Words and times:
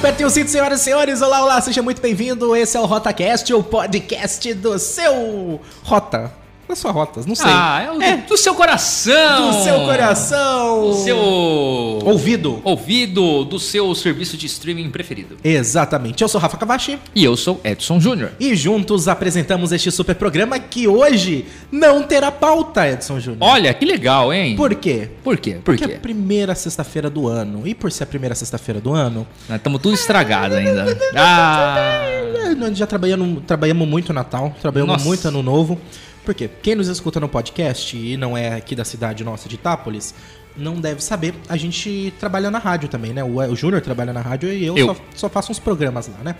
Apertem 0.00 0.24
o 0.24 0.30
cinto, 0.30 0.50
senhoras 0.50 0.80
e 0.80 0.84
senhores. 0.84 1.20
Olá, 1.20 1.42
olá, 1.42 1.60
seja 1.60 1.82
muito 1.82 2.00
bem-vindo. 2.00 2.56
Esse 2.56 2.74
é 2.74 2.80
o 2.80 2.86
RotaCast, 2.86 3.52
o 3.52 3.62
podcast 3.62 4.54
do 4.54 4.78
seu 4.78 5.60
Rota. 5.82 6.39
Das 6.70 6.78
suas 6.78 6.94
rotas, 6.94 7.26
não 7.26 7.34
sei. 7.34 7.46
Ah, 7.50 7.82
é, 7.82 7.90
o 7.90 7.98
do, 8.22 8.28
do 8.28 8.36
seu 8.36 8.54
coração. 8.54 9.50
do 9.50 9.64
seu 9.64 9.74
coração. 9.80 10.80
Do 10.90 10.94
seu 11.02 11.16
ouvido. 11.18 12.60
ouvido, 12.62 13.44
do 13.44 13.58
seu 13.58 13.92
serviço 13.94 14.36
de 14.36 14.46
streaming 14.46 14.88
preferido. 14.90 15.36
Exatamente. 15.42 16.22
Eu 16.22 16.28
sou 16.28 16.40
Rafa 16.40 16.56
Cavachi 16.56 16.96
E 17.14 17.24
eu 17.24 17.36
sou 17.36 17.60
Edson 17.64 17.98
Júnior. 17.98 18.30
e 18.38 18.54
juntos 18.54 19.08
apresentamos 19.08 19.72
este 19.72 19.90
super 19.90 20.14
programa 20.14 20.60
que 20.60 20.86
hoje 20.86 21.44
não 21.72 22.04
terá 22.04 22.30
pauta, 22.30 22.88
Edson 22.88 23.18
Júnior. 23.18 23.38
Olha, 23.42 23.74
que 23.74 23.84
legal, 23.84 24.32
hein? 24.32 24.54
Por 24.54 24.72
quê? 24.76 25.08
Por 25.24 25.36
quê? 25.38 25.54
Por 25.54 25.62
Porque 25.76 25.84
é 25.84 25.88
quê? 25.88 25.94
a 25.94 25.98
primeira 25.98 26.54
sexta-feira 26.54 27.10
do 27.10 27.26
ano. 27.26 27.66
E 27.66 27.74
por 27.74 27.90
ser 27.90 28.04
a 28.04 28.06
primeira 28.06 28.34
sexta-feira 28.36 28.80
do 28.80 28.92
ano, 28.92 29.26
Nós 29.48 29.58
estamos 29.58 29.80
tudo 29.82 29.94
estragado 29.94 30.54
ainda. 30.54 30.86
Ah, 31.16 32.00
É, 32.46 32.54
Nós 32.54 32.78
já 32.78 32.86
trabalhamos, 32.86 33.42
trabalhamos 33.46 33.86
muito 33.88 34.12
Natal, 34.12 34.54
trabalhamos 34.60 34.92
Nossa. 34.94 35.04
muito 35.04 35.26
Ano 35.28 35.42
Novo. 35.42 35.78
Por 36.24 36.34
quê? 36.34 36.48
Quem 36.62 36.74
nos 36.74 36.88
escuta 36.88 37.18
no 37.18 37.28
podcast 37.28 37.96
e 37.96 38.16
não 38.16 38.36
é 38.36 38.54
aqui 38.54 38.74
da 38.76 38.84
cidade 38.84 39.24
nossa 39.24 39.48
de 39.48 39.54
Itápolis, 39.56 40.14
não 40.56 40.80
deve 40.80 41.02
saber. 41.02 41.34
A 41.48 41.56
gente 41.56 42.12
trabalha 42.20 42.50
na 42.50 42.58
rádio 42.58 42.88
também, 42.88 43.12
né? 43.12 43.22
O, 43.24 43.36
o 43.38 43.56
Júnior 43.56 43.80
trabalha 43.80 44.12
na 44.12 44.20
rádio 44.20 44.52
e 44.52 44.64
eu, 44.64 44.76
Eu. 44.76 44.86
Só, 44.88 44.96
só 45.16 45.28
faço 45.28 45.50
uns 45.52 45.58
programas 45.58 46.08
lá, 46.08 46.18
né? 46.22 46.34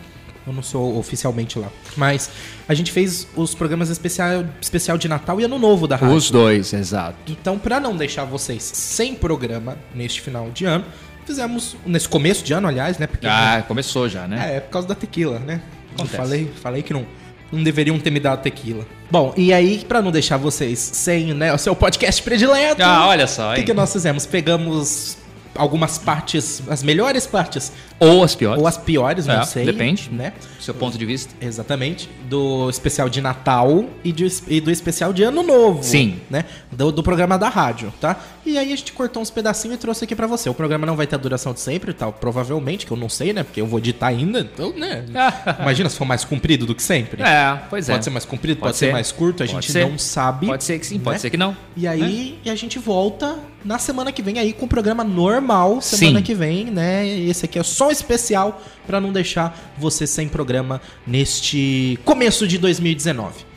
Eu 0.47 0.53
não 0.55 0.63
sou 0.63 0.99
oficialmente 0.99 1.59
lá. 1.59 1.69
Mas 1.97 2.31
a 2.69 2.75
gente 2.75 2.91
fez 2.93 3.27
os 3.37 3.55
programas 3.55 3.89
especial, 3.91 4.45
especial 4.61 4.97
de 4.99 5.07
Natal 5.07 5.41
e 5.41 5.45
Ano 5.45 5.59
Novo 5.59 5.87
da 5.87 5.97
rádio. 5.97 6.15
os 6.17 6.31
dois, 6.31 6.73
exato. 6.73 7.17
Então, 7.31 7.59
pra 7.59 7.79
não 7.79 7.97
deixar 7.97 8.25
vocês 8.25 8.63
sem 8.63 9.15
programa 9.15 9.77
neste 9.95 10.21
final 10.23 10.51
de 10.51 10.65
ano, 10.65 10.85
fizemos, 11.27 11.77
nesse 11.87 12.09
começo 12.09 12.43
de 12.43 12.53
ano, 12.55 12.67
aliás, 12.69 12.99
né? 12.99 13.07
Porque 13.07 13.27
Ah, 13.27 13.63
começou 13.69 14.09
já, 14.09 14.27
né? 14.27 14.53
é, 14.53 14.57
é 14.57 14.61
por 14.61 14.71
causa 14.71 14.89
da 14.89 14.95
tequila, 14.95 15.39
né? 15.39 15.61
Falei, 16.07 16.51
falei 16.63 16.83
que 16.83 16.93
não, 16.95 17.05
não 17.53 17.63
deveriam 17.63 17.99
ter 17.99 18.11
me 18.11 18.21
dado 18.21 18.43
tequila. 18.43 18.87
Bom, 19.11 19.33
e 19.37 19.53
aí, 19.53 19.85
pra 19.89 20.01
não 20.01 20.11
deixar 20.13 20.37
vocês 20.37 20.79
sem 20.79 21.35
né, 21.35 21.53
o 21.53 21.59
seu 21.59 21.75
podcast 21.75 22.23
predileto, 22.23 22.83
Ah, 22.83 23.07
olha 23.09 23.27
só, 23.27 23.53
o 23.53 23.55
que, 23.57 23.63
que 23.65 23.73
nós 23.75 23.93
fizemos? 23.93 24.25
Pegamos 24.27 25.17
algumas 25.55 25.99
partes, 25.99 26.63
as 26.69 26.83
melhores 26.83 27.27
partes, 27.27 27.73
Ou 27.99 28.23
as 28.25 28.35
piores, 28.35 28.61
ou 28.61 28.67
as 28.67 28.77
piores, 28.79 29.27
não 29.27 29.41
É, 29.41 29.45
sei. 29.45 29.65
depende. 29.67 30.09
né? 30.11 30.33
do 30.57 30.63
seu 30.65 30.75
ponto 30.75 30.97
de 30.99 31.07
vista. 31.07 31.35
Exatamente. 31.41 32.09
Do 32.29 32.69
especial 32.69 33.09
de 33.09 33.21
Natal 33.23 33.87
e, 34.05 34.13
de- 34.13 34.43
e 34.47 34.61
do 34.61 34.71
especial 34.71 35.11
de 35.13 35.23
Ano 35.23 35.43
Novo. 35.43 35.83
Sim. 35.83 36.21
Né? 36.29 36.45
Do, 36.71 36.93
do 36.93 37.03
programa 37.03 37.39
da 37.39 37.49
rádio, 37.49 37.91
tá? 38.01 38.17
E 38.45 38.59
aí 38.59 38.73
a 38.73 38.77
gente 38.77 38.93
cortou 38.93 39.23
uns 39.23 39.31
pedacinhos 39.31 39.77
e 39.77 39.81
trouxe 39.81 40.05
aqui 40.05 40.15
pra 40.15 40.27
você. 40.27 40.49
O 40.51 40.55
programa 40.55 40.85
não 40.87 40.97
vai 40.97 41.07
ter 41.07 41.15
a 41.17 41.19
duração 41.19 41.53
de 41.55 41.61
sempre, 41.61 41.93
tal. 41.95 42.13
Provavelmente, 42.13 42.85
que 42.87 42.93
eu 42.93 42.97
não 42.97 43.09
sei, 43.09 43.33
né? 43.33 43.43
Porque 43.43 43.61
eu 43.61 43.67
vou 43.67 43.79
editar 43.79 44.09
ainda. 44.09 44.41
Então, 44.41 44.71
né? 44.77 45.05
Imagina 45.61 45.89
se 45.89 45.97
for 45.97 46.05
mais 46.05 46.25
comprido 46.25 46.67
do 46.67 46.75
que 46.75 46.83
sempre. 46.83 47.23
É, 47.23 47.59
pois 47.71 47.89
é. 47.89 47.93
Pode 47.93 48.05
ser 48.05 48.11
mais 48.11 48.25
comprido, 48.27 48.59
pode, 48.59 48.69
Pode 48.71 48.77
ser. 48.79 48.87
ser. 48.87 48.93
mais 48.93 49.11
curto, 49.13 49.43
a 49.43 49.47
Pode 49.47 49.53
gente 49.53 49.73
ser. 49.73 49.89
não 49.89 49.99
sabe. 49.99 50.47
Pode 50.47 50.65
ser 50.65 50.79
que 50.79 50.87
sim, 50.87 50.99
pode 50.99 51.15
né? 51.17 51.19
ser 51.21 51.31
que 51.31 51.37
não. 51.39 51.57
E 51.77 51.87
aí 51.89 52.39
e 52.45 52.51
a 52.51 52.55
gente 52.55 52.79
volta 52.79 53.39
na 53.65 53.79
semana 53.79 54.11
que 54.13 54.23
vem 54.23 54.39
aí 54.39 54.53
com 54.53 54.65
o 54.65 54.69
programa 54.69 55.05
normal, 55.05 55.81
semana 55.81 56.19
Sim. 56.19 56.25
que 56.25 56.35
vem, 56.35 56.65
né? 56.67 57.07
Esse 57.07 57.45
aqui 57.45 57.59
é 57.59 57.63
só 57.63 57.89
um 57.89 57.91
especial 57.91 58.63
pra 58.87 59.01
não 59.01 59.13
deixar 59.13 59.73
você 59.77 60.07
sem 60.07 60.29
programa 60.29 60.81
neste 61.07 61.99
começo 62.05 62.47
de 62.49 62.57
2019. 62.59 63.51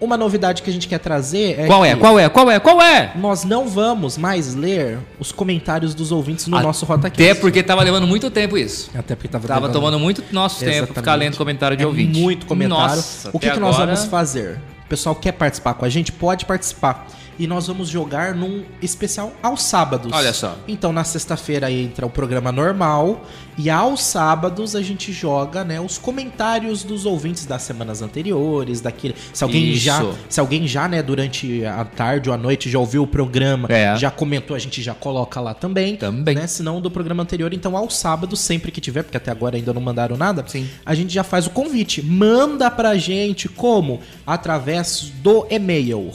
Uma 0.00 0.16
novidade 0.16 0.62
que 0.62 0.70
a 0.70 0.72
gente 0.72 0.86
quer 0.86 0.98
trazer 1.00 1.58
é 1.58 1.66
Qual 1.66 1.84
é? 1.84 1.96
Qual 1.96 2.20
é? 2.20 2.28
Qual 2.28 2.48
é? 2.48 2.60
Qual 2.60 2.80
é? 2.80 3.12
nós 3.16 3.42
não 3.42 3.66
vamos 3.68 4.16
mais 4.16 4.54
ler 4.54 4.96
os 5.18 5.32
comentários 5.32 5.92
dos 5.92 6.12
ouvintes 6.12 6.46
no 6.46 6.56
Até 6.56 6.64
nosso 6.66 6.86
RotaCast. 6.86 7.20
Até 7.20 7.34
porque 7.34 7.64
tava 7.64 7.82
levando 7.82 8.06
muito 8.06 8.30
tempo 8.30 8.56
isso. 8.56 8.90
Até 8.94 9.16
porque 9.16 9.26
tava, 9.26 9.48
Tava 9.48 9.60
levando- 9.66 9.72
tomando 9.74 9.98
muito 9.98 10.22
nosso 10.30 10.60
tempo 10.60 10.70
Exatamente. 10.70 10.94
ficar 10.94 11.14
lendo 11.16 11.36
comentário 11.36 11.76
de 11.76 11.82
É 11.82 11.86
ouvinte. 11.86 12.20
Muito 12.20 12.46
comentário. 12.46 12.94
Nossa, 12.94 13.30
o 13.32 13.40
que, 13.40 13.50
que 13.50 13.58
nós 13.58 13.74
agora- 13.74 13.96
vamos 13.96 14.08
fazer? 14.08 14.60
O 14.84 14.88
pessoal 14.88 15.16
quer 15.16 15.32
participar 15.32 15.74
com 15.74 15.84
a 15.84 15.88
gente? 15.88 16.12
Pode 16.12 16.44
participar. 16.46 17.08
E 17.38 17.46
nós 17.46 17.66
vamos 17.66 17.88
jogar 17.88 18.34
num 18.34 18.64
especial 18.82 19.32
aos 19.42 19.62
sábados. 19.62 20.10
Olha 20.12 20.32
só. 20.32 20.56
Então 20.66 20.92
na 20.92 21.04
sexta-feira 21.04 21.70
entra 21.70 22.04
o 22.06 22.10
programa 22.10 22.50
normal 22.50 23.24
e 23.56 23.70
aos 23.70 24.02
sábados 24.02 24.74
a 24.76 24.82
gente 24.82 25.12
joga, 25.12 25.64
né, 25.64 25.80
os 25.80 25.98
comentários 25.98 26.82
dos 26.84 27.04
ouvintes 27.06 27.44
das 27.46 27.62
semanas 27.62 28.02
anteriores, 28.02 28.80
daquele, 28.80 29.14
se 29.32 29.42
alguém 29.44 29.70
Isso. 29.70 29.80
já, 29.84 30.04
se 30.28 30.38
alguém 30.40 30.66
já, 30.66 30.86
né, 30.88 31.02
durante 31.02 31.64
a 31.64 31.84
tarde 31.84 32.28
ou 32.28 32.34
a 32.34 32.38
noite 32.38 32.70
já 32.70 32.78
ouviu 32.78 33.02
o 33.02 33.06
programa, 33.06 33.68
É. 33.70 33.96
já 33.96 34.10
comentou, 34.10 34.54
a 34.54 34.58
gente 34.58 34.80
já 34.82 34.94
coloca 34.94 35.40
lá 35.40 35.54
também, 35.54 35.96
Também. 35.96 36.34
né? 36.36 36.46
Se 36.46 36.62
não 36.62 36.80
do 36.80 36.90
programa 36.90 37.22
anterior, 37.22 37.52
então 37.52 37.76
aos 37.76 37.96
sábados, 37.96 38.40
sempre 38.40 38.70
que 38.70 38.80
tiver, 38.80 39.02
porque 39.02 39.16
até 39.16 39.30
agora 39.30 39.56
ainda 39.56 39.72
não 39.72 39.80
mandaram 39.80 40.16
nada, 40.16 40.44
Sim. 40.46 40.68
a 40.86 40.94
gente 40.94 41.12
já 41.12 41.24
faz 41.24 41.46
o 41.46 41.50
convite. 41.50 42.00
Manda 42.02 42.70
pra 42.70 42.96
gente 42.96 43.48
como? 43.48 44.00
Através 44.26 45.10
do 45.22 45.46
e-mail 45.50 46.10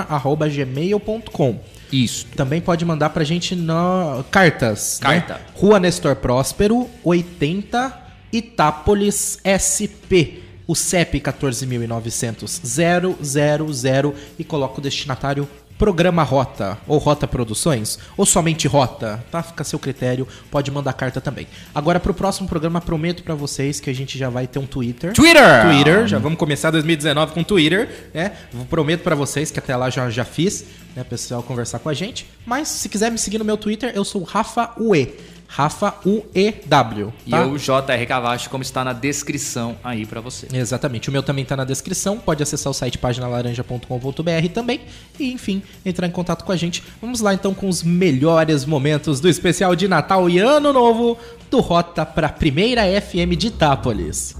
rotaprograma@gmail.com. 0.00 1.60
Isso. 1.92 2.26
Também 2.34 2.60
pode 2.60 2.84
mandar 2.84 3.10
pra 3.10 3.22
gente 3.22 3.54
no... 3.54 4.24
cartas. 4.30 4.98
Carta. 5.00 5.34
Né? 5.34 5.40
Rua 5.54 5.78
Nestor 5.78 6.16
Próspero, 6.16 6.88
80, 7.04 8.00
Itápolis, 8.32 9.38
SP. 9.44 10.40
O 10.66 10.74
CEP 10.76 11.20
14900 11.20 12.60
000 12.62 14.14
e 14.38 14.44
coloca 14.44 14.78
o 14.78 14.80
destinatário 14.80 15.46
Programa 15.82 16.22
Rota 16.22 16.78
ou 16.86 16.96
Rota 16.96 17.26
Produções 17.26 17.98
ou 18.16 18.24
somente 18.24 18.68
Rota, 18.68 19.20
tá? 19.32 19.42
Fica 19.42 19.62
a 19.62 19.64
seu 19.64 19.80
critério, 19.80 20.28
pode 20.48 20.70
mandar 20.70 20.92
carta 20.92 21.20
também. 21.20 21.48
Agora 21.74 21.98
pro 21.98 22.14
próximo 22.14 22.48
programa 22.48 22.80
prometo 22.80 23.24
pra 23.24 23.34
vocês 23.34 23.80
que 23.80 23.90
a 23.90 23.92
gente 23.92 24.16
já 24.16 24.30
vai 24.30 24.46
ter 24.46 24.60
um 24.60 24.64
Twitter. 24.64 25.12
Twitter! 25.12 25.62
Twitter, 25.66 26.06
já 26.06 26.20
vamos 26.20 26.38
começar 26.38 26.70
2019 26.70 27.32
com 27.32 27.42
Twitter, 27.42 28.10
né? 28.14 28.30
Prometo 28.70 29.02
pra 29.02 29.16
vocês 29.16 29.50
que 29.50 29.58
até 29.58 29.74
lá 29.74 29.90
já, 29.90 30.08
já 30.08 30.24
fiz, 30.24 30.66
né, 30.94 31.02
pessoal 31.02 31.42
conversar 31.42 31.80
com 31.80 31.88
a 31.88 31.94
gente. 31.94 32.30
Mas 32.46 32.68
se 32.68 32.88
quiser 32.88 33.10
me 33.10 33.18
seguir 33.18 33.38
no 33.38 33.44
meu 33.44 33.56
Twitter, 33.56 33.90
eu 33.92 34.04
sou 34.04 34.22
Rafa 34.22 34.70
UE. 34.78 35.12
Rafa 35.54 35.94
UEW. 36.06 37.12
E 37.26 37.30
tá? 37.30 37.42
eu, 37.42 37.58
JR 37.58 38.06
Cavacho, 38.08 38.48
como 38.48 38.62
está 38.62 38.82
na 38.82 38.94
descrição 38.94 39.76
aí 39.84 40.06
pra 40.06 40.18
você. 40.18 40.48
Exatamente, 40.50 41.10
o 41.10 41.12
meu 41.12 41.22
também 41.22 41.44
tá 41.44 41.54
na 41.54 41.64
descrição. 41.64 42.16
Pode 42.16 42.42
acessar 42.42 42.70
o 42.70 42.74
site 42.74 42.96
paginalaranja.com.br 42.96 44.48
também. 44.54 44.80
E 45.20 45.30
enfim, 45.30 45.62
entrar 45.84 46.06
em 46.06 46.10
contato 46.10 46.42
com 46.42 46.52
a 46.52 46.56
gente. 46.56 46.82
Vamos 47.02 47.20
lá 47.20 47.34
então 47.34 47.52
com 47.52 47.68
os 47.68 47.82
melhores 47.82 48.64
momentos 48.64 49.20
do 49.20 49.28
especial 49.28 49.76
de 49.76 49.86
Natal 49.86 50.30
e 50.30 50.38
Ano 50.38 50.72
Novo 50.72 51.18
do 51.50 51.60
Rota 51.60 52.06
pra 52.06 52.30
primeira 52.30 52.84
FM 52.98 53.36
de 53.36 53.48
Itápolis. 53.48 54.34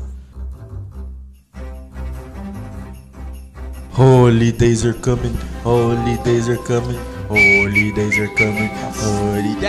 Holidays 3.99 4.87
are 4.87 4.94
coming, 4.94 5.37
holidays 5.62 6.49
are 6.49 6.56
coming, 6.65 6.99
holidays 7.32 8.19
are 8.19 8.28
coming, 8.28 8.69
holidays. 8.94 9.62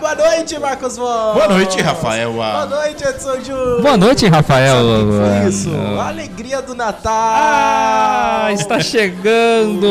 Boa 0.00 0.14
noite, 0.14 0.58
Marcos 0.58 0.96
Von. 0.96 1.34
Boa 1.34 1.48
noite, 1.48 1.80
Rafael. 1.80 2.32
Boa 2.32 2.66
noite, 2.66 3.04
Edson 3.04 3.40
Júnior. 3.42 3.82
Boa 3.82 3.96
noite, 3.96 4.26
Rafael. 4.26 4.76
Sabe 4.76 4.92
o 4.92 5.06
que 5.06 5.12
foi 5.40 5.48
isso? 5.48 5.70
A 5.98 6.08
alegria 6.08 6.60
do 6.62 6.74
Natal. 6.74 7.12
Ah, 7.12 8.48
está 8.52 8.80
chegando. 8.80 9.88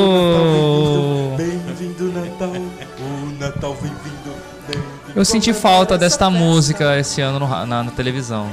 Bem-vindo 1.36 2.12
Natal, 2.12 2.50
o 2.50 3.40
Natal 3.40 3.76
vem 3.82 3.92
vindo. 3.92 4.36
bem-vindo. 4.68 4.98
Eu 5.16 5.26
senti 5.26 5.52
falta 5.52 5.98
desta 5.98 6.30
música 6.30 6.98
esse 7.00 7.20
ano 7.22 7.40
no 7.40 7.48
na, 7.66 7.84
na 7.84 7.92
televisão. 7.92 8.48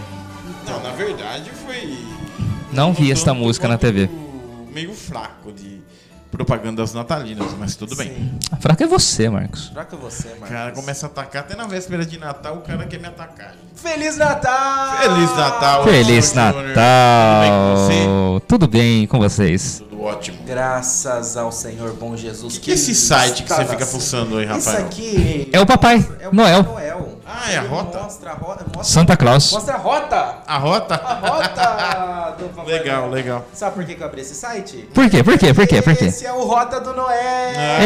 Não, 0.66 0.82
na 0.82 0.90
verdade 0.90 1.50
foi. 1.66 1.98
Não 2.72 2.92
vi 2.94 3.12
esta 3.12 3.34
música 3.34 3.68
na 3.68 3.76
TV. 3.76 4.23
Meio 4.74 4.92
fraco 4.92 5.52
de 5.52 5.80
propagandas 6.30 6.92
natalinas, 6.92 7.52
mas 7.56 7.76
tudo 7.76 7.94
bem. 7.94 8.32
A 8.50 8.56
fraca 8.56 8.82
é 8.82 8.86
você, 8.88 9.28
Marcos. 9.30 9.68
Fraca 9.68 9.96
você, 9.96 10.26
O 10.26 10.30
Marcos. 10.40 10.48
cara 10.48 10.72
começa 10.72 11.06
a 11.06 11.08
atacar 11.08 11.42
até 11.42 11.54
na 11.54 11.64
véspera 11.68 12.04
de 12.04 12.18
Natal, 12.18 12.56
o 12.56 12.60
cara 12.62 12.84
quer 12.86 12.98
me 12.98 13.06
atacar. 13.06 13.54
Feliz 13.76 14.16
Natal! 14.16 14.98
Feliz 14.98 15.30
Natal! 15.36 15.84
Feliz 15.84 16.08
Edson 16.30 16.50
Júnior. 16.52 16.68
Natal. 16.70 18.40
Tudo 18.48 18.66
bem 18.66 19.06
com 19.06 19.18
vocês? 19.20 19.78
Tudo 19.78 20.02
ótimo. 20.02 20.38
Graças 20.44 21.36
ao 21.36 21.52
Senhor 21.52 21.92
bom 21.94 22.16
Jesus. 22.16 22.56
O 22.56 22.58
que, 22.58 22.64
que 22.64 22.70
é 22.72 22.74
esse 22.74 22.96
site 22.96 23.44
que 23.44 23.52
você 23.52 23.64
fica 23.64 23.86
fuçando 23.86 24.38
aí, 24.38 24.44
Isso 24.44 24.68
Rafael? 24.70 24.86
aqui 24.86 25.48
É 25.52 25.60
o 25.60 25.66
papai 25.66 26.04
é 26.20 26.28
o 26.28 26.34
Noel. 26.34 26.64
Papai 26.64 26.90
Noel. 26.90 27.13
Ah, 27.26 27.50
é 27.52 27.56
a 27.56 27.62
rota? 27.62 28.00
Mostra 28.00 28.30
a 28.30 28.34
rota. 28.34 28.64
Mostra, 28.66 28.84
Santa 28.84 29.16
Claus. 29.16 29.52
mostra 29.52 29.74
a 29.74 29.78
rota. 29.78 30.36
A 30.46 30.58
rota? 30.58 30.94
A 30.94 31.14
rota 31.14 32.36
do 32.42 32.48
Papai 32.50 32.72
legal, 32.74 33.00
Noel. 33.02 33.12
legal. 33.12 33.46
Sabe 33.54 33.74
por 33.76 33.84
que 33.86 33.94
que 33.94 34.02
eu 34.02 34.06
abri 34.06 34.20
esse 34.20 34.34
site? 34.34 34.88
Por 34.92 35.08
quê? 35.08 35.22
Por 35.22 35.38
quê? 35.38 35.54
Por 35.54 35.66
quê? 35.66 35.80
Por 35.80 35.96
quê? 35.96 36.04
Esse 36.06 36.26
é 36.26 36.32
o 36.32 36.44
Rota 36.44 36.80
do 36.80 36.92
Noé. 36.94 37.54
Ah. 37.56 37.80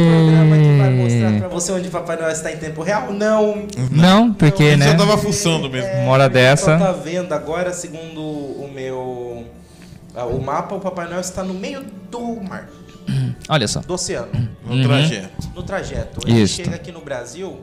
O 0.00 0.10
programa 0.10 0.56
que 0.56 0.78
vai 0.78 0.90
mostrar 0.90 1.38
pra 1.38 1.48
você 1.48 1.72
onde 1.72 1.88
o 1.88 1.90
Papai 1.90 2.16
Noel 2.16 2.30
está 2.30 2.52
em 2.52 2.56
tempo 2.58 2.82
real? 2.82 3.12
Não. 3.12 3.66
Não, 3.90 4.32
porque, 4.34 4.76
né? 4.76 4.90
só 4.90 4.96
tava 4.98 5.16
fuçando 5.18 5.70
mesmo. 5.70 5.90
Uma 6.02 6.12
hora 6.12 6.28
dessa. 6.28 6.76
Tá 6.78 6.92
vendo 6.92 7.32
agora, 7.32 7.72
segundo 7.72 8.20
o 8.20 8.70
meu... 8.72 9.46
ah, 10.14 10.26
O 10.26 10.40
mapa, 10.42 10.74
o 10.74 10.80
Papai 10.80 11.06
Noel 11.08 11.20
está 11.20 11.42
no 11.42 11.54
meio 11.54 11.84
do 12.10 12.36
mar. 12.42 12.68
Olha 13.48 13.66
só. 13.66 13.80
do 13.80 13.94
oceano. 13.94 14.28
No 14.64 14.74
Uhum. 14.74 14.82
trajeto. 14.84 15.48
No 15.54 15.62
trajeto. 15.62 16.20
Ele 16.28 16.42
Isso. 16.42 16.56
chega 16.56 16.76
aqui 16.76 16.92
no 16.92 17.00
Brasil. 17.00 17.60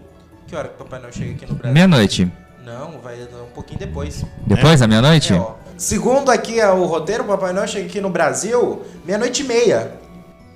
Que 0.47 0.55
hora 0.55 0.67
que 0.69 0.75
o 0.75 0.77
Papai 0.85 0.99
Noel 0.99 1.11
chega 1.13 1.31
aqui 1.31 1.45
no 1.45 1.55
Brasil? 1.55 1.73
Meia-noite. 1.73 2.31
Não, 2.65 2.99
vai 2.99 3.15
um 3.21 3.51
pouquinho 3.53 3.79
depois. 3.79 4.23
Depois 4.45 4.79
da 4.79 4.87
meia-noite? 4.87 5.33
É. 5.33 5.41
Segundo 5.77 6.31
aqui 6.31 6.59
é 6.59 6.69
o 6.69 6.85
roteiro, 6.85 7.23
o 7.23 7.27
Papai 7.27 7.53
Noel 7.53 7.67
chega 7.67 7.85
aqui 7.85 8.01
no 8.01 8.09
Brasil 8.09 8.81
meia-noite 9.05 9.43
e 9.43 9.45
meia. 9.45 9.91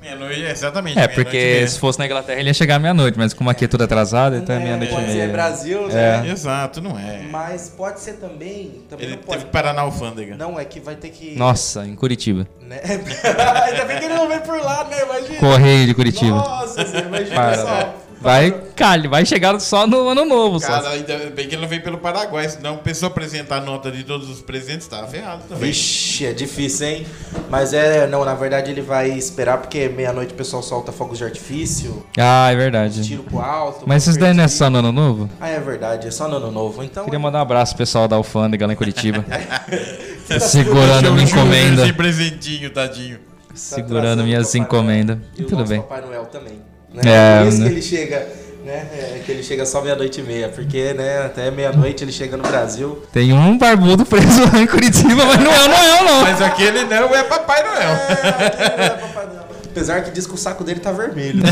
Meia-noite, 0.02 0.42
exatamente. 0.42 0.94
É, 0.98 1.02
meia-noite 1.08 1.24
porque 1.24 1.38
meia. 1.38 1.68
se 1.68 1.78
fosse 1.80 2.00
na 2.00 2.06
Inglaterra 2.08 2.40
ele 2.40 2.50
ia 2.50 2.54
chegar 2.56 2.80
meia-noite, 2.80 3.18
mas 3.20 3.34
como 3.36 3.50
aqui 3.52 3.66
é 3.66 3.68
tudo 3.68 3.84
atrasado, 3.84 4.36
então 4.36 4.56
é 4.56 4.60
meia-noite 4.60 4.92
e 4.92 4.96
pode 4.96 5.08
ser 5.08 5.14
meia. 5.14 5.28
Brasil, 5.30 5.90
É. 5.90 6.22
né? 6.22 6.30
Exato, 6.32 6.82
não 6.82 6.98
é. 6.98 7.22
Mas 7.30 7.70
pode 7.70 8.00
ser 8.00 8.14
também. 8.14 8.82
Também 8.90 9.06
Ele 9.06 9.16
não 9.18 9.22
pode. 9.24 9.38
teve 9.38 9.46
que 9.46 9.52
parar 9.52 9.74
na 9.74 9.82
alfândega. 9.84 10.36
Não, 10.36 10.60
é 10.60 10.66
que 10.66 10.80
vai 10.80 10.96
ter 10.96 11.10
que. 11.10 11.36
Nossa, 11.38 11.86
em 11.86 11.96
Curitiba. 11.96 12.48
Né? 12.62 12.80
Ainda 13.68 13.86
bem 13.86 14.00
que 14.00 14.06
ele 14.06 14.16
não 14.16 14.28
vem 14.28 14.40
por 14.40 14.60
lá, 14.60 14.86
né? 14.86 15.04
Imagina. 15.04 15.40
Correio 15.40 15.86
de 15.86 15.94
Curitiba. 15.94 16.36
Nossa, 16.38 16.84
você 16.86 16.98
imagina 16.98 17.36
Para. 17.36 17.58
só. 17.58 17.94
Vai, 18.22 18.52
calha, 18.76 19.10
vai 19.10 19.26
chegar 19.26 19.60
só 19.60 19.88
no 19.88 20.08
ano 20.10 20.24
novo, 20.26 20.60
só. 20.60 20.68
Cara, 20.68 20.90
ainda 20.92 21.18
bem 21.36 21.48
que 21.48 21.56
ele 21.56 21.62
não 21.64 21.68
veio 21.68 21.82
pelo 21.82 21.98
Paraguai, 21.98 22.48
senão 22.48 22.76
a 22.76 22.78
pessoa 22.78 23.10
apresentar 23.12 23.58
a 23.58 23.62
nota 23.62 23.92
de 23.92 24.04
todos 24.04 24.30
os 24.30 24.42
presentes, 24.42 24.86
tava 24.88 25.08
ferrado 25.08 25.42
também. 25.50 25.64
Vixe, 25.72 26.26
é 26.28 26.32
difícil, 26.32 26.88
hein? 26.88 27.08
Mas 27.50 27.74
é, 27.74 28.06
não, 28.06 28.24
na 28.24 28.36
verdade 28.36 28.70
ele 28.70 28.82
vai 28.82 29.10
esperar 29.10 29.58
porque 29.58 29.90
meia-noite 29.90 30.34
o 30.34 30.38
pessoal 30.38 30.62
solta 30.62 30.92
fogos 30.92 31.18
de 31.18 31.24
artifício, 31.24 32.06
Ah, 32.18 32.52
é 32.52 32.56
verdade. 32.56 33.04
tiro 33.04 33.24
pro 33.24 33.40
alto. 33.40 33.86
Mas 33.88 34.06
isso 34.06 34.20
daí 34.20 34.34
não 34.36 34.44
é 34.44 34.48
só 34.48 34.70
no 34.70 34.78
ano 34.78 34.92
novo? 34.92 35.28
Ah, 35.40 35.50
é 35.50 35.60
verdade, 35.60 36.08
é 36.08 36.12
só 36.12 36.28
no 36.28 36.38
ano 36.38 36.52
novo. 36.52 36.84
Então. 36.84 37.04
Queria 37.06 37.20
mandar 37.20 37.40
um 37.40 37.42
abraço 37.42 37.74
pro 37.74 37.80
pessoal 37.80 38.08
da 38.08 38.16
Alfândega 38.18 38.68
lá 38.68 38.74
em 38.74 38.76
Curitiba. 38.76 39.26
tá 40.28 40.40
segurando 40.40 41.12
minha 41.12 41.26
encomenda. 41.26 41.84
Esse 41.84 41.94
presentinho, 41.94 42.70
tadinho. 42.70 43.18
tá 43.18 43.56
Segurando 43.56 44.24
minhas 44.24 44.54
encomendas. 44.54 45.18
E 45.38 45.44
Tudo 45.44 45.66
bem. 45.66 45.82
Papai 45.82 46.02
Noel 46.02 46.26
também. 46.26 46.60
Né? 46.94 47.02
É, 47.06 47.40
Por 47.40 47.48
isso 47.48 47.60
né? 47.60 47.68
que 47.68 47.74
ele 47.74 47.82
chega, 47.82 48.28
né? 48.66 48.88
É, 48.94 49.22
que 49.26 49.32
ele 49.32 49.44
chega 49.44 49.66
só 49.66 49.82
meia-noite 49.82 50.20
e 50.20 50.24
meia, 50.24 50.50
porque, 50.50 50.94
né, 50.94 51.26
até 51.26 51.50
meia-noite 51.50 52.04
ele 52.04 52.12
chega 52.12 52.36
no 52.36 52.44
Brasil. 52.44 53.02
Tem 53.12 53.32
um 53.34 53.58
barbudo 53.58 54.06
preso 54.06 54.44
lá 54.52 54.62
em 54.62 54.68
Curitiba, 54.68 55.26
mas 55.26 55.40
não 55.40 55.52
é 55.52 55.64
o 55.64 55.68
Noel, 55.68 56.04
não. 56.04 56.22
Mas 56.22 56.42
aquele 56.42 56.84
não 56.84 57.16
é 57.16 57.24
Papai 57.24 57.64
Noel. 57.64 57.90
É, 57.90 58.14
aquele 58.48 58.78
não 58.78 58.84
é 58.84 58.90
Papai 58.90 59.26
Noel. 59.26 59.42
Apesar 59.72 60.04
que 60.04 60.12
diz 60.12 60.28
que 60.28 60.34
o 60.34 60.38
saco 60.38 60.66
dele 60.66 60.80
tá 60.80 60.92
vermelho. 60.92 61.44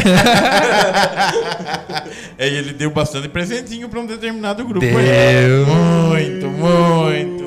É, 2.37 2.47
e 2.47 2.55
ele 2.55 2.71
deu 2.71 2.89
bastante 2.89 3.27
presentinho 3.27 3.89
pra 3.89 3.99
um 3.99 4.05
determinado 4.05 4.63
grupo. 4.63 4.85
Deu. 4.85 4.97
aí. 4.97 6.29
Muito, 6.29 6.47
muito. 6.47 7.38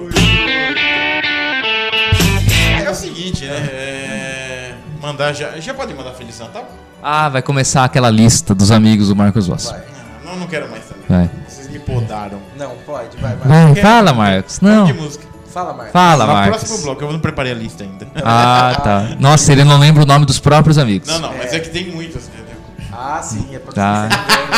Mandar 5.22 5.32
já. 5.34 5.60
Já 5.60 5.72
pode 5.74 5.94
mandar 5.94 6.12
Feliz 6.14 6.38
Natal? 6.40 6.68
Ah, 7.00 7.28
vai 7.28 7.42
começar 7.42 7.84
aquela 7.84 8.10
lista 8.10 8.54
dos 8.54 8.70
amigos 8.72 9.08
do 9.08 9.14
Marcos 9.16 9.46
Voss. 9.46 9.70
Vai. 9.70 9.82
Não, 10.24 10.36
não 10.36 10.46
quero 10.48 10.68
mais 10.68 10.84
também. 10.84 11.04
Vai. 11.08 11.30
Vocês 11.48 11.68
me 11.68 11.78
podaram. 11.78 12.40
Não, 12.58 12.70
pode, 12.84 13.16
vai, 13.18 13.36
vai. 13.36 13.74
Quero- 13.74 13.86
fala, 13.86 14.12
Marcos. 14.12 14.60
Não. 14.60 14.84
de 14.84 14.92
música. 14.92 15.24
Fala, 15.52 15.72
Marcos. 15.74 15.92
Fala, 15.92 16.26
No 16.26 16.32
Marcos. 16.32 16.58
próximo 16.64 16.82
bloco, 16.86 17.04
eu 17.04 17.12
não 17.12 17.20
preparei 17.20 17.52
a 17.52 17.54
lista 17.54 17.84
ainda. 17.84 18.08
Ah, 18.24 18.80
tá. 18.82 19.16
Nossa, 19.20 19.52
ele 19.52 19.62
não 19.64 19.78
lembra 19.78 20.02
o 20.02 20.06
nome 20.06 20.24
dos 20.26 20.40
próprios 20.40 20.76
amigos. 20.78 21.06
Não, 21.08 21.18
não, 21.20 21.36
mas 21.36 21.52
é 21.52 21.60
que 21.60 21.68
tem 21.68 21.90
muitos, 21.92 22.26
entendeu? 22.28 22.56
Ah, 22.92 23.20
sim, 23.22 23.48
é 23.54 23.58
pra 23.58 23.72
Tá. 23.72 24.08
você 24.08 24.14
entender, 24.14 24.50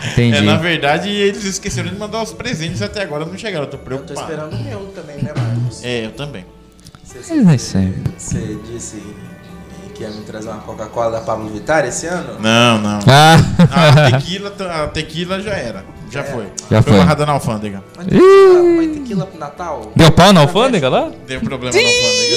né? 0.00 0.10
Entendi. 0.12 0.36
É, 0.36 0.40
na 0.40 0.56
verdade, 0.56 1.10
eles 1.10 1.44
esqueceram 1.44 1.90
de 1.90 1.96
mandar 1.96 2.22
os 2.22 2.32
presentes 2.32 2.80
até 2.82 3.02
agora, 3.02 3.24
não 3.24 3.36
chegaram, 3.36 3.66
eu 3.66 3.70
tô 3.70 3.76
Eu 3.76 3.80
tô 3.80 3.84
preocupado. 3.84 4.20
esperando 4.20 4.54
o 4.54 4.62
meu 4.64 4.80
também, 4.94 5.16
né, 5.22 5.32
Marcos? 5.36 5.84
É, 5.84 6.06
eu 6.06 6.12
também. 6.12 6.44
Você, 7.04 7.34
Mas 7.36 7.44
vai 7.44 7.58
ser. 7.58 8.02
você 8.18 8.58
disse 8.70 9.02
que 9.98 10.04
ia 10.04 10.10
me 10.10 10.22
trazer 10.22 10.48
uma 10.48 10.58
Coca-Cola 10.60 11.10
da 11.10 11.20
Pablo 11.20 11.48
Vittar 11.50 11.84
esse 11.84 12.06
ano? 12.06 12.38
Não, 12.40 12.78
não. 12.78 13.00
Ah, 13.08 13.36
A 14.06 14.10
tequila, 14.12 14.54
a 14.84 14.86
tequila 14.86 15.40
já 15.40 15.50
era. 15.52 15.84
Já 16.10 16.22
foi. 16.24 16.46
Já 16.70 16.80
foi. 16.80 16.96
barrada 16.96 17.26
na 17.26 17.32
alfândega. 17.32 17.82
Mas 17.96 18.06
tequila, 18.06 18.62
mas 18.76 18.88
tequila 18.92 19.26
pro 19.26 19.38
Natal? 19.38 19.92
deu 19.94 20.10
pau 20.12 20.32
na 20.32 20.40
alfândega 20.40 20.88
lá? 20.88 21.10
Deu 21.26 21.40
problema 21.40 21.74
na 21.74 21.80
alfândega. 21.88 22.36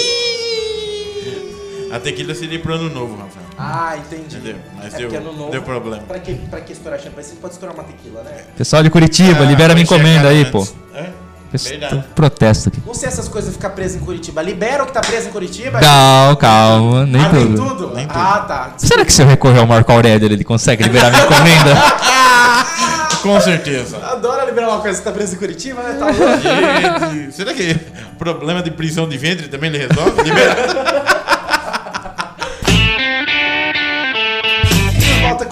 A 1.93 1.99
tequila 1.99 2.33
seria 2.33 2.57
pro 2.59 2.73
ano 2.73 2.89
novo, 2.89 3.15
Rafael. 3.17 3.45
Ah, 3.57 3.95
entendi. 3.97 4.37
Entendeu? 4.37 4.55
Mas 4.77 4.93
é 4.93 4.97
deu, 4.97 5.09
porque 5.09 5.17
ano 5.17 5.37
novo, 5.37 5.51
deu 5.51 5.61
problema. 5.61 6.03
Pra 6.03 6.19
que, 6.19 6.33
pra 6.35 6.61
que 6.61 6.71
estourar 6.73 6.99
champanhe? 6.99 7.27
Você 7.27 7.35
pode 7.35 7.53
estourar 7.53 7.75
uma 7.75 7.83
tequila, 7.83 8.23
né? 8.23 8.31
Pessoal 8.57 8.81
de 8.81 8.89
Curitiba, 8.89 9.41
Ah, 9.43 9.45
libera 9.45 9.73
minha 9.73 9.85
foi 9.85 9.97
encomenda 9.97 10.29
aí, 10.29 10.39
antes. 10.45 10.51
pô. 10.51 10.67
É? 10.95 11.09
Verdade. 11.53 12.03
Protesto 12.15 12.69
aqui. 12.69 12.81
Não 12.85 12.93
sei 12.93 13.09
essas 13.09 13.27
coisas 13.27 13.53
ficar 13.53 13.71
presas 13.71 14.01
em 14.01 14.05
Curitiba. 14.05 14.41
Libera 14.41 14.83
o 14.83 14.85
que 14.85 14.93
tá 14.93 15.01
preso 15.01 15.29
em 15.29 15.31
Curitiba? 15.31 15.79
Não, 15.81 16.35
calma, 16.35 17.05
nem 17.05 17.21
ah, 17.21 17.29
nem 17.31 17.47
tudo. 17.47 17.69
tudo? 17.69 17.95
Nem 17.95 18.07
tudo. 18.07 18.19
Ah, 18.19 18.45
tá. 18.47 18.73
Será 18.77 19.05
que 19.05 19.11
se 19.11 19.21
eu 19.21 19.27
recorrer 19.27 19.59
ao 19.59 19.67
Marco 19.67 19.91
Aurélio 19.91 20.27
ele 20.31 20.43
consegue 20.43 20.83
liberar 20.83 21.11
minha 21.11 21.23
encomenda? 21.23 21.75
Com 23.21 23.39
certeza. 23.39 23.97
Adora 23.97 24.45
liberar 24.45 24.69
uma 24.69 24.79
coisa 24.79 24.97
que 24.97 25.03
tá 25.03 25.11
presa 25.11 25.35
em 25.35 25.37
Curitiba, 25.37 25.81
né? 25.83 25.95
Tá. 25.99 26.07
Gente, 27.11 27.35
será 27.35 27.53
que 27.53 27.75
problema 28.17 28.63
de 28.63 28.71
prisão 28.71 29.07
de 29.07 29.17
ventre 29.17 29.47
também 29.47 29.69
ele 29.69 29.87
resolve? 29.87 30.23
Libera. 30.23 31.00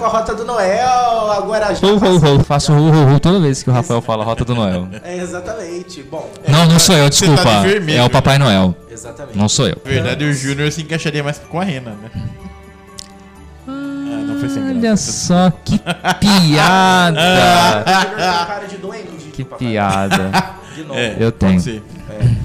Com 0.00 0.06
a 0.06 0.08
Rota 0.08 0.34
do 0.34 0.44
Noel, 0.44 1.30
agora 1.32 1.74
já. 1.74 1.86
Hu, 1.86 1.96
hu, 1.96 2.36
hu. 2.38 2.44
Faço 2.44 2.72
hu 2.72 3.20
toda 3.20 3.38
vez 3.38 3.62
que 3.62 3.68
o 3.70 3.72
Rafael 3.72 4.00
fala 4.00 4.24
Rota 4.24 4.44
do 4.44 4.54
Noel. 4.54 4.88
É, 5.04 5.16
exatamente. 5.18 6.02
Bom, 6.02 6.28
Não, 6.48 6.66
não 6.66 6.78
sou 6.78 6.96
eu, 6.96 7.10
Você 7.12 7.26
tá 7.26 7.32
desculpa. 7.34 7.60
de 7.60 7.68
vermelho, 7.68 7.98
É 8.00 8.04
o 8.04 8.10
Papai 8.10 8.38
Noel. 8.38 8.74
exatamente. 8.90 9.36
Não 9.38 9.48
sou 9.48 9.66
eu. 9.68 9.76
Na 9.84 9.90
verdade, 9.90 10.24
o 10.24 10.32
Júnior 10.32 10.70
se 10.72 10.82
encaixaria 10.82 11.22
mais 11.22 11.38
com 11.38 11.60
a 11.60 11.64
Rena, 11.64 11.90
né? 12.02 12.10
Ah, 13.68 13.72
não 13.72 14.38
foi 14.40 14.48
sem 14.48 14.62
Olha 14.68 14.96
só 14.96 15.50
que 15.64 15.78
piada. 16.18 17.20
O 17.20 18.00
Júnior 18.00 18.16
tem 18.16 18.46
cara 18.46 18.66
de 18.66 18.76
duende. 18.78 19.30
Que 19.32 19.44
piada. 19.44 20.30
De 20.74 20.84
novo. 20.84 20.98
É, 21.00 21.16
Eu 21.18 21.32
tenho. 21.32 21.52
Pode 21.54 21.62
ser. 21.64 21.82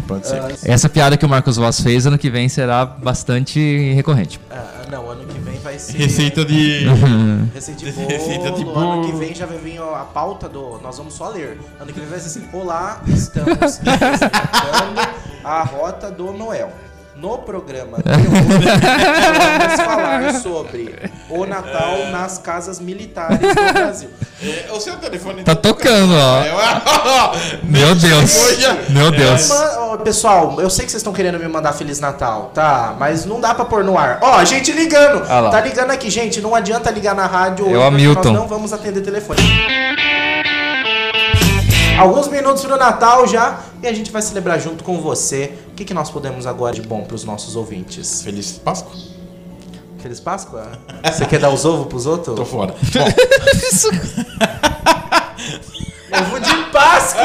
Pode 0.07 0.27
ser. 0.27 0.39
Ah, 0.41 0.47
Essa 0.65 0.89
piada 0.89 1.15
que 1.15 1.23
o 1.23 1.29
Marcos 1.29 1.57
Voss 1.57 1.79
fez 1.79 2.07
ano 2.07 2.17
que 2.17 2.27
vem 2.29 2.49
será 2.49 2.83
bastante 2.83 3.93
recorrente. 3.93 4.39
ah, 4.49 4.81
não, 4.91 5.07
ano 5.11 5.25
que 5.27 5.39
vem 5.39 5.44
vai 5.65 5.79
ser. 5.79 5.97
Receita 5.97 6.45
de. 6.45 6.85
Receita 7.53 7.83
de 7.83 7.91
bolo. 7.91 8.07
Receita 8.07 8.51
de 8.51 8.61
Ano 8.61 8.73
bolo. 8.73 9.05
que 9.05 9.15
vem 9.17 9.33
já 9.35 9.45
vai 9.45 9.57
vir 9.57 9.79
ó, 9.81 9.95
a 9.95 10.05
pauta 10.05 10.47
do. 10.47 10.79
Nós 10.81 10.97
vamos 10.97 11.13
só 11.15 11.29
ler. 11.29 11.57
Ano 11.79 11.91
que 11.91 11.99
vem 11.99 12.07
vai 12.07 12.19
ser 12.19 12.27
assim: 12.27 12.47
Olá, 12.53 13.01
estamos 13.07 13.57
apresentando 13.85 15.15
a 15.43 15.63
Rota 15.63 16.11
do 16.11 16.31
Noel. 16.31 16.71
No 17.15 17.37
programa 17.37 17.99
de 17.99 18.09
hoje, 18.11 18.67
vamos 19.57 19.81
falar 19.81 20.33
sobre 20.41 21.09
o 21.29 21.45
Natal 21.45 22.07
nas 22.11 22.37
casas 22.37 22.77
militares 22.81 23.39
do 23.39 23.73
Brasil. 23.73 24.09
É, 24.43 24.71
o 24.73 24.81
seu 24.81 24.97
telefone 24.97 25.43
Tá 25.43 25.55
tocando, 25.55 26.13
ó. 26.13 27.33
Meu 27.63 27.95
Deus. 27.95 28.59
Meu 28.89 29.11
Deus. 29.11 29.49
Pessoal, 30.03 30.59
eu 30.59 30.69
sei 30.69 30.83
que 30.83 30.91
vocês 30.91 30.99
estão 30.99 31.13
querendo 31.13 31.39
me 31.39 31.47
mandar 31.47 31.71
Feliz 31.71 32.01
Natal, 32.01 32.51
tá? 32.53 32.93
Mas 32.99 33.25
não 33.25 33.39
dá 33.39 33.55
pra 33.55 33.63
pôr 33.63 33.81
no 33.81 33.97
ar. 33.97 34.19
Ó, 34.21 34.33
a 34.33 34.43
gente 34.43 34.73
ligando. 34.73 35.23
Ah 35.29 35.39
lá. 35.39 35.49
Tá 35.51 35.61
ligando 35.61 35.91
aqui, 35.91 36.09
gente. 36.09 36.41
Não 36.41 36.53
adianta 36.53 36.91
ligar 36.91 37.15
na 37.15 37.27
rádio. 37.27 37.65
É 37.65 37.69
o 37.69 37.77
hoje, 37.77 37.87
Hamilton. 37.87 38.23
Nós 38.23 38.33
não 38.41 38.47
vamos 38.47 38.73
atender 38.73 38.99
telefone. 38.99 39.39
Alguns 41.97 42.27
minutos 42.27 42.63
pro 42.65 42.77
Natal 42.77 43.25
já 43.27 43.59
e 43.81 43.87
a 43.87 43.93
gente 43.93 44.11
vai 44.11 44.21
celebrar 44.21 44.59
junto 44.59 44.83
com 44.83 44.99
você. 45.01 45.53
O 45.71 45.75
que, 45.75 45.85
que 45.85 45.93
nós 45.93 46.09
podemos 46.09 46.45
agora 46.45 46.73
de 46.73 46.81
bom 46.81 47.03
pros 47.03 47.23
nossos 47.23 47.55
ouvintes? 47.55 48.21
Feliz 48.21 48.53
Páscoa? 48.53 48.91
Feliz 49.99 50.19
Páscoa? 50.19 50.71
Você 51.03 51.25
quer 51.25 51.39
dar 51.39 51.49
os 51.49 51.65
ovos 51.65 51.87
pros 51.87 52.05
outros? 52.05 52.35
Tô 52.35 52.45
fora. 52.45 52.75
Ovo 56.11 56.39
de 56.39 56.55
Páscoa! 56.71 57.23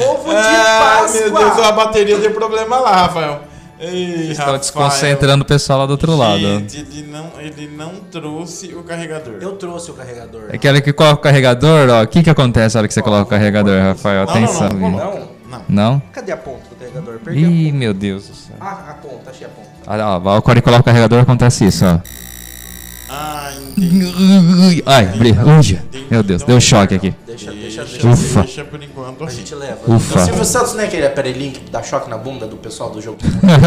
Ovo 0.10 0.30
de 0.30 0.36
Ah, 0.36 0.98
Páscoa! 1.00 1.20
meu 1.20 1.30
Deus, 1.32 1.58
a 1.66 1.72
bateria 1.72 2.18
deu 2.18 2.30
problema 2.32 2.78
lá, 2.78 2.92
Rafael. 3.02 3.40
Ei, 3.80 4.30
Estão 4.32 4.58
desconcentrando 4.58 5.42
o 5.42 5.46
pessoal 5.46 5.78
lá 5.80 5.86
do 5.86 5.92
outro 5.92 6.14
lado. 6.14 6.38
Gente, 6.38 6.76
ele 6.78 7.06
não, 7.10 7.30
ele 7.38 7.66
não 7.68 7.94
trouxe 8.10 8.74
o 8.74 8.82
carregador. 8.82 9.36
Eu 9.40 9.52
trouxe 9.52 9.90
o 9.90 9.94
carregador. 9.94 10.42
É 10.50 10.56
aquele 10.56 10.80
que 10.82 10.92
coloca 10.92 11.14
o 11.14 11.22
carregador, 11.22 11.88
ó. 11.88 12.02
O 12.02 12.06
que 12.06 12.22
que 12.22 12.28
acontece 12.30 12.74
na 12.74 12.80
hora 12.80 12.88
que 12.88 12.92
você 12.94 13.00
coloca 13.02 13.22
o 13.22 13.26
carregador, 13.26 13.80
Rafael? 13.80 14.26
Não, 14.26 14.32
Atenção. 14.32 14.68
não, 14.68 14.90
não. 14.90 15.30
Não? 15.50 15.64
Não. 15.68 16.02
Cadê 16.12 16.30
a 16.30 16.36
ponta 16.36 16.60
do 16.68 16.76
carregador? 16.76 17.18
Perdi 17.24 17.44
a 17.44 17.48
Ih, 17.48 17.64
ponta. 17.66 17.76
meu 17.78 17.94
Deus 17.94 18.28
do 18.28 18.34
céu. 18.36 18.56
Ah, 18.60 18.84
a 18.90 18.94
ponta, 18.94 19.30
achei 19.30 19.46
a 19.46 19.50
ponta. 19.50 19.68
Ah, 19.86 20.20
ó, 20.24 20.36
ó, 20.36 20.40
quando 20.42 20.58
ele 20.58 20.62
coloca 20.62 20.82
o 20.82 20.84
carregador 20.84 21.20
acontece 21.22 21.64
isso, 21.64 21.84
ó. 21.86 21.98
Ah, 23.12 23.50
entendi. 23.76 24.82
Ai, 24.86 25.04
bri- 25.06 25.32
uja. 25.58 25.82
Meu 26.08 26.22
Deus, 26.22 26.44
deu 26.44 26.56
um 26.56 26.60
choque 26.60 26.94
aqui. 26.94 27.12
Deixa, 27.26 27.50
deixa, 27.50 27.82
Deixa, 27.82 27.84
deixa. 27.84 28.08
Ufa. 28.08 28.42
deixa 28.42 28.64
por 28.64 28.80
enquanto 28.80 29.24
A 29.24 29.30
gente 29.30 29.52
leva. 29.52 29.78
Ufa. 29.86 30.20
O 30.20 30.24
Silvio 30.26 30.44
Santos 30.44 30.74
não 30.74 30.80
é 30.80 30.84
aquele 30.86 31.06
aparelhinho 31.06 31.52
que 31.52 31.68
dá 31.70 31.82
choque 31.82 32.08
na 32.08 32.16
bunda 32.16 32.46
do 32.46 32.56
pessoal 32.56 32.90
do 32.90 33.00
jogo? 33.02 33.18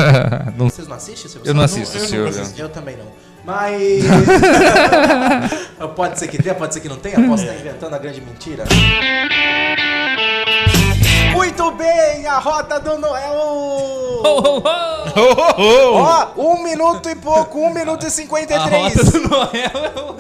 Não- 0.58 0.70
Vocês 0.70 0.88
não 0.88 0.96
assistem, 0.96 1.30
Silvio 1.30 1.50
eu 1.50 1.54
não 1.54 1.68
Santos? 1.68 1.90
assisto, 1.90 1.98
eu 1.98 2.02
nunca 2.22 2.32
Silvio. 2.32 2.42
assisti. 2.42 2.62
Eu 2.62 2.70
também 2.70 2.96
não. 2.96 3.06
Mas. 3.46 4.04
pode 5.98 6.18
ser 6.20 6.30
que 6.30 6.42
tenha, 6.42 6.56
pode 6.56 6.74
ser 6.74 6.80
que 6.80 6.88
não 6.88 6.96
tenha. 6.96 7.16
Posso 7.28 7.44
estar 7.44 7.56
inventando 7.60 7.94
a 7.94 7.98
grande 7.98 8.22
mentira. 8.22 8.64
Muito 11.34 11.72
bem, 11.72 12.26
a 12.28 12.40
rota 12.40 12.80
do 12.80 12.98
Noel! 12.98 14.13
Ó, 15.16 16.28
um 16.38 16.64
minuto 16.64 17.10
e 17.10 17.16
pouco, 17.16 17.60
um 17.60 17.74
minuto 17.74 18.04
e 18.04 18.08
A 18.08 18.10
53. 18.10 18.72
rota 18.72 19.04
do 19.12 19.28
Noel. 19.28 20.16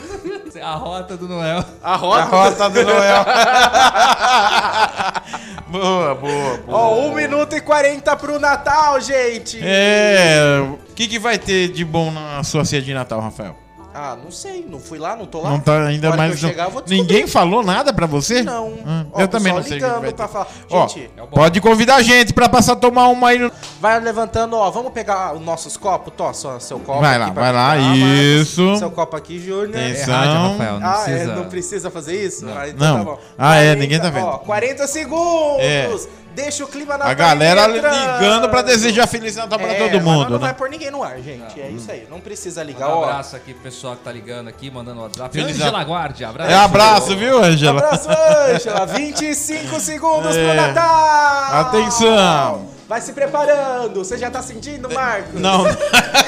A 0.62 0.75
rota 0.75 1.17
do 1.17 1.27
Noel. 1.27 1.65
A 1.81 1.95
rota. 1.95 2.22
A 2.22 2.25
rota 2.25 2.69
do 2.69 2.83
Noel. 2.83 3.25
boa, 5.67 6.13
boa, 6.15 6.57
boa. 6.57 6.62
Ó, 6.67 7.00
um 7.00 7.15
minuto 7.15 7.55
e 7.55 7.62
40 7.62 8.15
pro 8.17 8.39
Natal, 8.39 9.00
gente. 9.01 9.60
É. 9.62 10.60
O 10.62 10.77
que, 10.93 11.07
que 11.07 11.17
vai 11.17 11.39
ter 11.39 11.69
de 11.69 11.83
bom 11.83 12.12
na 12.12 12.43
sua 12.43 12.63
ceia 12.65 12.81
de 12.81 12.93
Natal, 12.93 13.19
Rafael? 13.19 13.62
Ah, 13.95 14.17
não 14.21 14.31
sei, 14.31 14.65
não 14.67 14.79
fui 14.79 14.97
lá, 14.97 15.15
não 15.15 15.25
tô 15.27 15.39
lá. 15.39 15.51
Não 15.51 15.59
tá 15.59 15.85
ainda 15.85 16.15
mais. 16.15 16.39
que 16.39 16.45
eu 16.45 16.50
chegar, 16.50 16.63
eu 16.65 16.71
vou 16.71 16.81
descobrir. 16.81 17.01
Ninguém 17.01 17.27
falou 17.27 17.62
nada 17.63 17.93
pra 17.93 18.07
você? 18.07 18.41
Não. 18.41 18.69
Hum, 18.69 19.05
Ó, 19.13 19.21
eu 19.21 19.27
também 19.27 19.53
não 19.53 19.62
sei. 19.62 19.73
ligando 19.73 20.01
vai 20.01 20.12
pra 20.13 20.27
falar. 20.27 20.47
Ó, 20.71 20.88
Gente, 20.88 21.12
pode 21.31 21.62
convidar 21.62 21.95
a 21.97 22.01
gente 22.01 22.33
pra 22.33 22.50
passar 22.50 22.73
a 22.73 22.75
tomar 22.75 23.07
uma 23.09 23.29
aí. 23.29 23.38
no- 23.38 23.51
vai 23.79 24.00
levantando, 24.00 24.55
ó. 24.55 24.71
Vamos 24.71 24.91
pegar 24.93 25.33
os 25.35 25.41
nossos 25.41 25.77
copos? 25.77 26.12
Tó, 26.17 26.33
só 26.33 26.59
seu 26.59 26.79
copo 26.79 27.01
Vai 27.01 27.19
lá, 27.19 27.29
vai 27.29 27.51
lá, 27.53 27.77
isso. 27.77 28.75
Seu 28.77 28.89
copo 28.89 29.15
aqui, 29.15 29.39
Júnior. 29.39 29.75
É 29.75 29.91
Atenção. 29.91 30.13
rádio, 30.15 30.33
Rafael. 30.51 30.79
Não 30.79 30.88
ah, 30.88 30.93
precisa. 30.93 31.31
é, 31.31 31.35
não 31.35 31.45
precisa 31.45 31.91
fazer 31.91 32.25
isso? 32.25 32.45
Ah, 32.50 32.65
Não. 32.75 33.19
Ah, 33.38 33.55
é, 33.57 33.75
ninguém 33.75 34.00
tá 34.00 34.09
vendo. 34.09 34.25
Ó, 34.25 34.38
40 34.39 34.88
segundos. 34.88 35.59
É. 35.59 35.89
Deixa 36.35 36.63
o 36.63 36.67
clima 36.67 36.97
na 36.97 37.05
A 37.05 37.13
galera 37.13 37.67
ligando 37.67 38.49
pra 38.49 38.61
desejar 38.61 39.07
Feliz 39.07 39.35
Natal 39.35 39.59
pra 39.59 39.67
É, 39.71 39.75
todo 39.75 39.93
mas 39.93 40.03
mundo, 40.03 40.29
Não 40.31 40.39
né? 40.39 40.45
vai 40.47 40.53
pôr 40.53 40.69
ninguém 40.69 40.89
no 40.91 41.03
ar, 41.03 41.19
gente. 41.19 41.59
É 41.61 41.69
isso 41.69 41.91
aí. 41.91 42.07
Não 42.09 42.19
precisa 42.19 42.63
ligar. 42.63 42.89
Um 42.89 42.93
Ó, 42.99 43.03
abraço 43.03 43.35
aqui 43.35 43.53
pro 43.53 43.63
pessoal 43.63 43.95
que 43.95 44.03
tá 44.03 44.11
ligando 44.11 44.47
aqui, 44.47 44.71
mandando 44.71 45.01
WhatsApp. 45.01 45.31
Feliz 45.37 45.55
Angela. 45.59 45.83
Guardia, 45.83 46.29
abraço. 46.29 46.51
É 46.51 46.55
abraço, 46.55 47.15
viu, 47.17 47.37
Angela? 47.43 47.79
Abraço, 47.79 48.09
Ângela. 48.09 48.85
25 48.87 49.79
segundos 49.81 50.35
É. 50.35 50.45
pro 50.47 50.55
Natal. 50.61 51.59
Atenção. 51.61 52.73
Vai 52.87 52.99
se 53.01 53.13
preparando. 53.13 54.03
Você 54.03 54.17
já 54.17 54.29
tá 54.29 54.41
sentindo, 54.41 54.89
Marcos? 54.93 55.39
Não, 55.39 55.63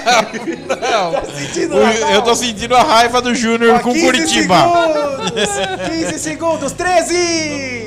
Tá 0.05 1.21
sentindo 1.35 1.75
Natal? 1.79 2.09
eu 2.11 2.21
tô 2.21 2.35
sentindo 2.35 2.75
a 2.75 2.81
raiva 2.83 3.21
do 3.21 3.35
Júnior 3.35 3.79
com 3.81 3.91
15 3.91 4.05
Curitiba. 4.05 4.55
Segundos, 4.57 5.49
15 5.89 6.19
segundos. 6.19 6.71
13. 6.71 7.84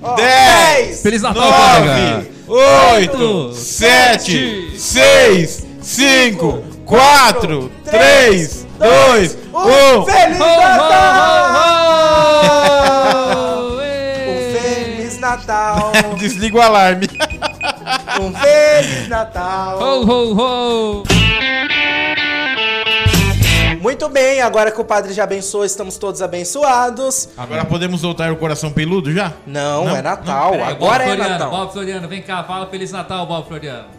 Ó, 0.00 0.14
10, 0.14 1.02
Feliz 1.02 1.22
Natal, 1.22 1.42
colega. 1.42 1.94
9, 2.16 2.30
8, 2.48 3.10
Oito, 3.14 3.52
7, 3.54 4.78
6, 4.78 5.66
5, 5.82 6.62
4, 6.86 7.70
3, 7.84 8.66
2, 8.78 9.38
1. 9.52 10.04
Feliz 10.06 10.38
Natal! 10.38 10.78
ho, 10.78 11.54
ho! 11.54 11.98
Um! 13.58 13.78
Feliz 14.52 15.18
Natal! 15.18 15.92
Desliga 16.18 16.58
o 16.58 16.62
alarme. 16.62 17.06
Um 18.20 18.32
Feliz 18.32 19.08
Natal! 19.08 19.78
Ho, 19.78 20.04
ho, 20.04 20.34
ho! 20.34 21.02
Muito 23.80 24.08
bem, 24.08 24.40
agora 24.42 24.70
que 24.70 24.80
o 24.80 24.84
padre 24.84 25.12
já 25.12 25.24
abençoou, 25.24 25.64
estamos 25.64 25.96
todos 25.96 26.22
abençoados. 26.22 27.30
Agora 27.36 27.64
podemos 27.64 28.00
soltar 28.00 28.30
o 28.32 28.36
coração 28.36 28.70
peludo 28.72 29.12
já? 29.12 29.32
Não, 29.46 29.84
Não, 29.86 29.96
é 29.96 30.02
Natal. 30.02 30.50
Peraí, 30.52 30.66
agora 30.72 30.98
Bob 30.98 31.02
é 31.02 31.06
Floriano, 31.16 31.30
Natal. 31.30 31.50
Bob 31.50 31.72
Floriano, 31.72 32.08
vem 32.08 32.22
cá, 32.22 32.44
fala 32.44 32.66
Feliz 32.66 32.92
Natal, 32.92 33.26
Bob 33.26 33.46
Floriano. 33.48 33.98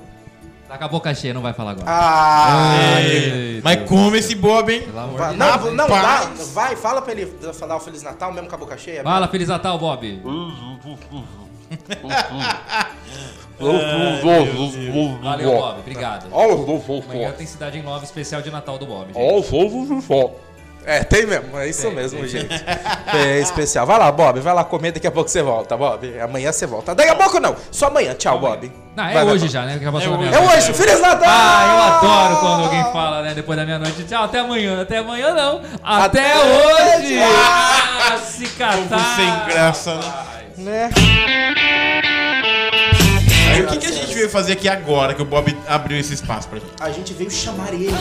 Tá 0.68 0.78
com 0.78 0.86
a 0.86 0.88
boca 0.88 1.12
cheia, 1.16 1.34
não 1.34 1.42
vai 1.42 1.52
falar 1.52 1.72
agora. 1.72 1.88
Ah! 1.90 3.02
Eita. 3.02 3.62
Mas 3.64 3.90
come 3.90 4.20
esse 4.20 4.36
bob, 4.36 4.72
hein? 4.72 4.82
Pelo 4.84 5.00
amor 5.00 5.18
Vai- 5.18 5.32
de 5.32 5.38
Não, 5.38 5.58
Deus. 5.58 5.74
não, 5.74 5.88
dá, 5.88 5.96
Rapaz. 5.96 6.52
vai, 6.54 6.76
fala 6.76 7.02
pra 7.02 7.12
ele 7.14 7.26
falar 7.54 7.78
o 7.78 7.80
Feliz 7.80 8.04
Natal 8.04 8.32
mesmo 8.32 8.48
com 8.48 8.54
a 8.56 8.58
boca 8.60 8.78
cheia. 8.78 9.02
Fala 9.02 9.28
Feliz 9.28 9.48
Natal, 9.48 9.80
Bob. 9.80 10.22
Valeu, 15.22 15.52
Bob. 15.52 15.80
Obrigado. 15.80 16.28
Amanhã 17.12 17.32
tem 17.38 17.48
Cidade 17.48 17.78
em 17.78 17.82
Nova 17.84 18.04
especial 18.06 18.42
de 18.42 18.50
Natal 18.52 18.78
do 18.78 18.86
Bob. 18.86 19.08
É, 20.86 21.04
tem 21.04 21.26
mesmo, 21.28 21.56
é 21.60 21.68
isso 21.70 21.92
mesmo, 21.92 22.26
gente. 22.26 22.50
É 23.14 23.40
especial. 23.40 23.86
Vai 23.86 24.00
lá, 24.00 24.12
Bob, 24.12 24.40
vai 24.40 24.54
lá 24.54 24.64
comer, 24.64 24.92
daqui 24.94 25.06
a 25.06 25.12
pouco 25.12 25.30
você 25.30 25.42
volta, 25.42 25.76
Bob. 25.78 26.20
Amanhã 26.20 26.52
você 26.52 26.66
volta. 26.66 26.96
Daqui 26.96 27.10
a 27.10 27.16
pouco 27.16 27.40
não, 27.40 27.56
só 27.70 27.88
amanhã. 27.88 28.14
Tchau, 28.16 28.40
Bob. 28.40 28.72
Não, 28.96 29.06
é 29.06 29.14
Vai, 29.14 29.24
hoje 29.26 29.40
vai. 29.42 29.50
já, 29.50 29.66
né? 29.66 29.78
Que 29.78 29.84
já 29.84 29.92
passou 29.92 30.14
É 30.16 30.18
hoje. 30.18 30.34
É 30.34 30.40
hoje, 30.40 30.74
Feliz 30.74 31.00
Natal! 31.02 31.30
Ah, 31.30 32.02
eu 32.02 32.10
adoro 32.10 32.40
quando 32.40 32.64
alguém 32.64 32.84
fala, 32.94 33.22
né? 33.22 33.34
Depois 33.36 33.60
da 33.60 33.66
meia-noite. 33.66 34.04
Tchau, 34.06 34.24
até 34.24 34.40
amanhã. 34.40 34.82
Até 34.82 34.98
amanhã 34.98 35.34
não. 35.34 35.62
Até, 35.84 36.32
Até 36.34 36.38
hoje! 36.40 37.20
hoje! 37.20 37.20
Ah, 37.22 38.18
se 38.18 38.48
catar! 38.48 38.88
Povo 38.90 39.16
sem 39.16 39.54
graça, 39.54 40.00
né? 40.58 40.90
O 44.20 44.22
que, 44.24 44.28
fazer 44.28 44.52
aqui 44.52 44.68
agora 44.68 45.14
que 45.14 45.22
o 45.22 45.26
Bob 45.26 45.56
abriu 45.66 45.98
esse 45.98 46.14
espaço 46.14 46.50
pra 46.50 46.60
gente? 46.60 46.72
A 46.82 46.92
gente 46.92 47.14
veio 47.14 47.32
chamar 47.32 47.74
ele. 47.74 47.88
É 47.88 47.94
o 47.94 47.96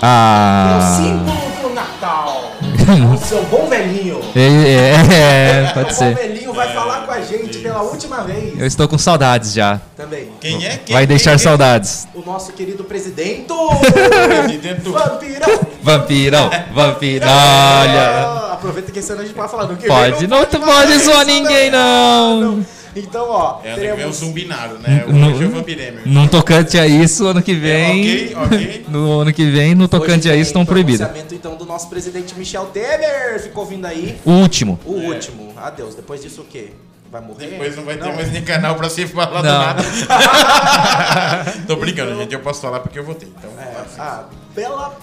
Ah. 0.00 0.96
símbolo 0.96 1.68
do 1.68 1.74
Natal. 1.74 2.52
O 3.12 3.16
seu 3.18 3.42
bom 3.46 3.66
velhinho. 3.68 4.20
É, 4.36 5.64
é, 5.64 5.68
o 5.70 5.74
pode 5.74 5.88
bom 5.88 5.94
ser. 5.94 6.14
velhinho 6.14 6.52
vai 6.54 6.72
falar 6.72 7.04
com 7.04 7.10
a 7.10 7.20
gente 7.20 7.58
pela 7.58 7.82
última 7.82 8.22
vez. 8.22 8.56
Eu 8.56 8.64
estou 8.64 8.86
com 8.86 8.96
saudades 8.96 9.52
já. 9.54 9.80
Também. 9.96 10.30
Quem 10.40 10.64
é? 10.64 10.76
Quem, 10.76 10.94
Vai 10.94 11.04
deixar 11.04 11.30
quem, 11.30 11.38
saudades. 11.40 12.06
O 12.14 12.20
nosso 12.24 12.52
querido 12.52 12.84
presidente. 12.84 13.46
Presidente 14.46 14.88
Vampirão. 14.88 15.60
Vampirão, 15.82 16.50
vampirão. 16.72 17.28
Olha. 17.28 18.26
Ah, 18.28 18.52
Aproveita 18.52 18.92
que 18.92 19.00
esse 19.00 19.10
ano 19.12 19.22
a 19.22 19.24
gente 19.24 19.34
pode 19.34 19.50
falar 19.50 19.64
do 19.64 19.76
que 19.76 19.86
Pode, 19.88 20.18
vem, 20.20 20.28
não 20.28 20.44
tu 20.44 20.60
falar 20.60 20.82
pode 20.82 20.98
zoar 21.00 21.24
ninguém, 21.26 21.70
não. 21.72 22.64
Então, 22.96 23.26
ó, 23.28 23.60
É, 23.62 23.74
que 23.74 23.80
ver 23.80 23.92
o 23.92 23.94
teremos 23.96 24.16
zumbinário, 24.16 24.78
né? 24.78 25.04
O 25.06 25.12
No- 25.12 25.30
é 25.30 25.46
o 25.46 25.50
Vampirêmio. 25.50 26.28
Tocante 26.28 26.78
a 26.78 26.86
isso, 26.86 27.26
ano 27.26 27.42
que 27.42 27.54
vem. 27.54 28.34
Ok, 28.34 28.36
ok. 28.44 28.86
No 28.88 29.20
ano 29.20 29.32
que 29.32 29.44
vem, 29.50 29.74
no 29.74 29.86
tocante 29.86 30.30
a 30.30 30.34
isso, 30.34 30.48
estão 30.48 30.64
proibidos. 30.64 31.00
pronunciamento, 31.00 31.34
então, 31.34 31.56
do 31.56 31.66
nosso 31.66 31.88
presidente 31.90 32.34
Michel 32.34 32.66
Temer. 32.66 33.40
Ficou 33.42 33.66
vindo 33.66 33.84
aí. 33.86 34.18
O 34.24 34.30
último. 34.32 34.78
O 34.86 34.92
último. 34.92 35.52
Adeus. 35.56 35.94
Depois 35.94 36.22
disso, 36.22 36.40
o 36.40 36.44
quê? 36.44 36.70
Vai 37.12 37.20
morrer? 37.20 37.46
Depois 37.46 37.76
não 37.76 37.84
vai 37.84 37.96
ter 37.96 38.12
mais 38.14 38.32
nem 38.32 38.42
canal 38.42 38.74
pra 38.74 38.88
ser 38.90 39.06
falado 39.06 39.44
Não. 39.44 39.58
nada. 39.58 39.82
Tô 41.66 41.76
brincando, 41.76 42.16
gente. 42.16 42.32
Eu 42.34 42.40
posso 42.40 42.60
falar 42.60 42.80
porque 42.80 42.98
eu 42.98 43.04
votei. 43.04 43.28
Então, 43.36 43.50
É, 43.60 43.72
ah, 43.98 44.24
bela... 44.54 44.96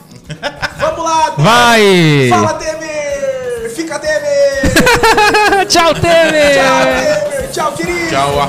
Vamos 0.79 1.03
lá! 1.03 1.33
Vai! 1.37 2.27
Fala, 2.29 2.53
Temer! 2.55 3.69
Fica, 3.75 3.99
Temer! 3.99 4.73
Tchau, 5.67 5.93
Tchau, 5.93 5.93
Temer! 5.95 7.42
Tchau, 7.53 7.71
querido! 7.73 8.09
tchau. 8.09 8.29
ah. 8.41 8.47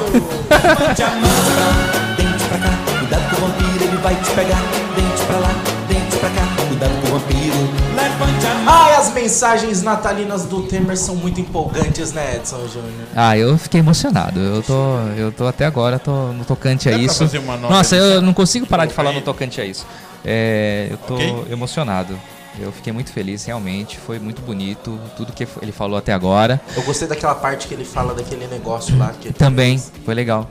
Dente 2.16 2.44
pra 2.48 2.58
cá, 2.58 2.70
cuidado 2.98 3.30
com 3.30 3.36
o 3.36 3.48
vampiro, 3.48 3.84
ele 3.84 3.96
vai 3.98 4.14
te 4.16 4.30
pegar. 4.30 4.62
Dente 4.96 5.24
pra 5.26 5.38
lá, 5.38 5.50
dente 5.88 6.16
pra 6.16 6.30
cá, 6.30 6.46
cuidado 6.68 7.00
com 7.00 7.06
o 7.08 7.18
vampiro. 7.18 7.54
Levante 7.94 8.46
a 8.46 8.54
mão. 8.54 8.74
Ai, 8.74 8.94
as 8.96 9.12
mensagens 9.12 9.82
natalinas 9.82 10.44
do 10.46 10.62
Temer 10.62 10.96
são 10.96 11.14
muito 11.14 11.40
empolgantes, 11.40 12.12
né, 12.12 12.36
Edson 12.36 12.66
Júnior? 12.66 13.06
Ah, 13.14 13.36
eu 13.36 13.56
fiquei 13.58 13.80
emocionado. 13.80 14.40
Eu 14.40 14.62
tô, 14.62 14.96
eu 15.16 15.30
tô 15.32 15.46
até 15.46 15.66
agora 15.66 15.98
tô 15.98 16.10
no 16.32 16.44
tocante 16.44 16.88
a 16.88 16.92
Dá 16.92 16.96
pra 16.98 17.06
isso. 17.06 17.18
fazer 17.24 17.38
uma 17.38 17.56
nova 17.56 17.74
Nossa, 17.74 17.96
eu 17.96 18.20
não 18.22 18.32
consigo 18.32 18.66
parar 18.66 18.86
de 18.86 18.94
falar 18.94 19.12
no 19.12 19.20
tocante 19.20 19.60
a 19.60 19.64
isso. 19.64 19.86
É, 20.24 20.88
eu 20.90 20.96
tô 20.98 21.14
Ok. 21.14 21.44
emocionado. 21.50 22.18
Eu 22.58 22.70
fiquei 22.70 22.92
muito 22.92 23.12
feliz, 23.12 23.44
realmente. 23.44 23.98
Foi 23.98 24.18
muito 24.18 24.40
bonito 24.42 24.98
tudo 25.16 25.32
que 25.32 25.46
ele 25.60 25.72
falou 25.72 25.98
até 25.98 26.12
agora. 26.12 26.60
Eu 26.76 26.82
gostei 26.82 27.08
daquela 27.08 27.34
parte 27.34 27.66
que 27.66 27.74
ele 27.74 27.84
fala 27.84 28.14
daquele 28.14 28.46
negócio 28.46 28.96
lá. 28.96 29.12
Que 29.20 29.32
Também, 29.32 29.78
fez. 29.78 29.92
foi 30.04 30.14
legal. 30.14 30.48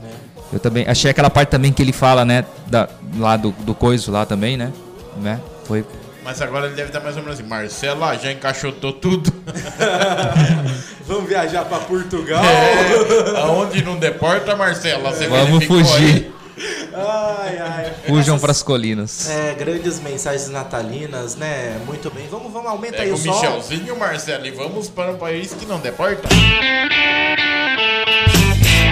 Eu 0.52 0.60
também 0.60 0.86
achei 0.86 1.10
aquela 1.10 1.30
parte 1.30 1.48
também 1.48 1.72
que 1.72 1.82
ele 1.82 1.92
fala, 1.92 2.24
né, 2.24 2.44
da, 2.66 2.88
lá 3.16 3.36
do, 3.36 3.50
do 3.50 3.74
coiso 3.74 4.12
lá 4.12 4.24
também, 4.24 4.56
né? 4.56 4.72
né? 5.16 5.40
Foi 5.64 5.84
Mas 6.22 6.40
agora 6.42 6.66
ele 6.66 6.74
deve 6.74 6.88
estar 6.88 7.00
mais 7.00 7.16
ou 7.16 7.22
menos 7.22 7.40
assim. 7.40 7.48
Marcela 7.48 8.14
já 8.16 8.30
encaixotou 8.30 8.92
tudo. 8.92 9.32
Vamos 11.06 11.28
viajar 11.28 11.64
pra 11.64 11.78
Portugal. 11.78 12.42
É, 12.44 13.40
aonde 13.40 13.82
não 13.82 13.98
deporta, 13.98 14.54
Marcela? 14.54 15.10
Você 15.10 15.26
Vamos 15.26 15.64
fugir. 15.64 16.33
Ai, 16.94 17.58
ai. 17.58 17.92
Fujam 18.06 18.36
Essas- 18.36 18.40
pras 18.40 18.62
colinas. 18.62 19.28
É, 19.28 19.54
grandes 19.54 19.98
mensagens 20.00 20.48
natalinas, 20.48 21.34
né? 21.36 21.80
Muito 21.86 22.10
bem. 22.10 22.26
Vamos, 22.30 22.52
vamos, 22.52 22.68
aumenta 22.70 22.96
aí 23.02 23.10
Pega 23.10 23.12
o 23.12 23.14
o 23.14 23.18
som. 23.18 23.32
Michelzinho, 23.32 23.98
Marcelo, 23.98 24.46
e 24.46 24.50
vamos 24.50 24.88
para 24.88 25.10
um 25.12 25.16
país 25.16 25.52
que 25.52 25.66
não 25.66 25.80
deporta. 25.80 26.28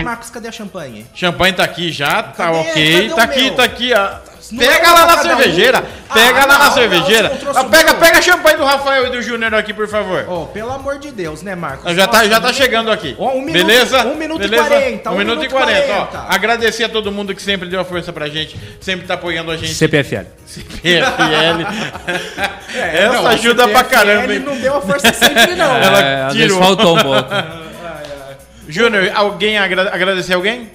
Marcos, 0.05 0.31
cadê 0.31 0.49
a 0.49 0.53
champanhe? 0.53 1.07
Champanhe 1.15 1.53
tá 1.55 1.63
aqui 1.65 1.93
já, 1.93 2.23
tá 2.23 2.51
Cadê? 2.51 2.59
ok. 2.59 2.93
Cadê 3.03 3.13
o 3.13 3.17
tá 3.17 3.23
aqui, 3.23 3.43
meu? 3.43 3.55
tá 3.55 3.65
aqui, 3.65 3.93
ó. 3.95 4.32
Pega 4.59 4.87
é 4.87 4.91
lá 4.91 5.07
pra 5.07 5.17
na 5.17 5.23
cervejeira. 5.23 5.85
Pega 6.13 6.43
Ah, 6.43 6.47
lá 6.47 6.59
na 6.59 6.71
cervejeira. 6.73 7.33
Ah, 7.55 7.65
pega, 7.65 7.95
pega 7.95 8.19
a 8.19 8.23
champanhe 8.23 8.57
do 8.59 8.65
Rafael 8.65 9.07
e 9.07 9.11
do 9.11 9.23
Júnior 9.23 9.55
aqui, 9.55 9.73
por 9.73 9.89
favor. 9.89 10.27
Oh, 10.29 10.47
pelo 10.47 10.71
amor 10.71 10.99
de 10.99 11.11
Deus, 11.11 11.41
né, 11.43 11.55
Marcos? 11.55 11.95
Já 11.97 12.07
tá, 12.07 12.25
já 12.27 12.39
tá 12.41 12.49
ninguém- 12.49 12.63
chegando 12.63 12.91
aqui. 12.91 13.17
Ó, 13.19 13.31
um 13.31 13.41
minuto- 13.41 13.53
Beleza? 13.67 14.05
um 14.07 14.15
minuto 14.15 14.45
e 14.45 14.49
Beleza? 14.49 14.69
40, 14.69 15.11
Um, 15.11 15.15
um 15.15 15.17
minuto 15.19 15.37
e 15.45 15.49
minuto 15.49 15.51
e 15.51 15.63
40. 15.65 15.87
40. 15.87 16.19
Ó, 16.19 16.35
agradecer 16.35 16.85
a 16.85 16.89
todo 16.89 17.11
mundo 17.11 17.35
que 17.35 17.41
sempre 17.43 17.69
deu 17.69 17.81
a 17.81 17.85
força 17.85 18.13
pra 18.13 18.29
gente, 18.29 18.57
sempre 18.81 19.07
tá 19.07 19.15
apoiando 19.15 19.51
a 19.51 19.57
gente. 19.57 19.73
CPFL. 19.75 20.27
CPFL. 20.47 21.03
É, 22.75 23.05
Essa 23.05 23.13
não, 23.13 23.27
ajuda 23.27 23.65
a 23.65 23.69
pra 23.69 23.85
caramba, 23.85 24.23
CPFL 24.23 24.33
hein? 24.33 24.39
não 24.47 24.57
deu 24.59 24.77
a 24.77 24.81
força 24.81 25.13
sempre, 25.13 25.55
não. 25.55 25.77
Ela 25.77 26.01
É, 26.01 26.25
vezes 26.29 26.43
tirou. 26.43 26.59
faltou 26.59 26.97
um 26.97 27.03
pouco. 27.03 27.29
Júnior, 28.69 29.11
alguém 29.15 29.59
agra- 29.59 29.91
agradecer 29.95 30.33
alguém? 30.35 30.71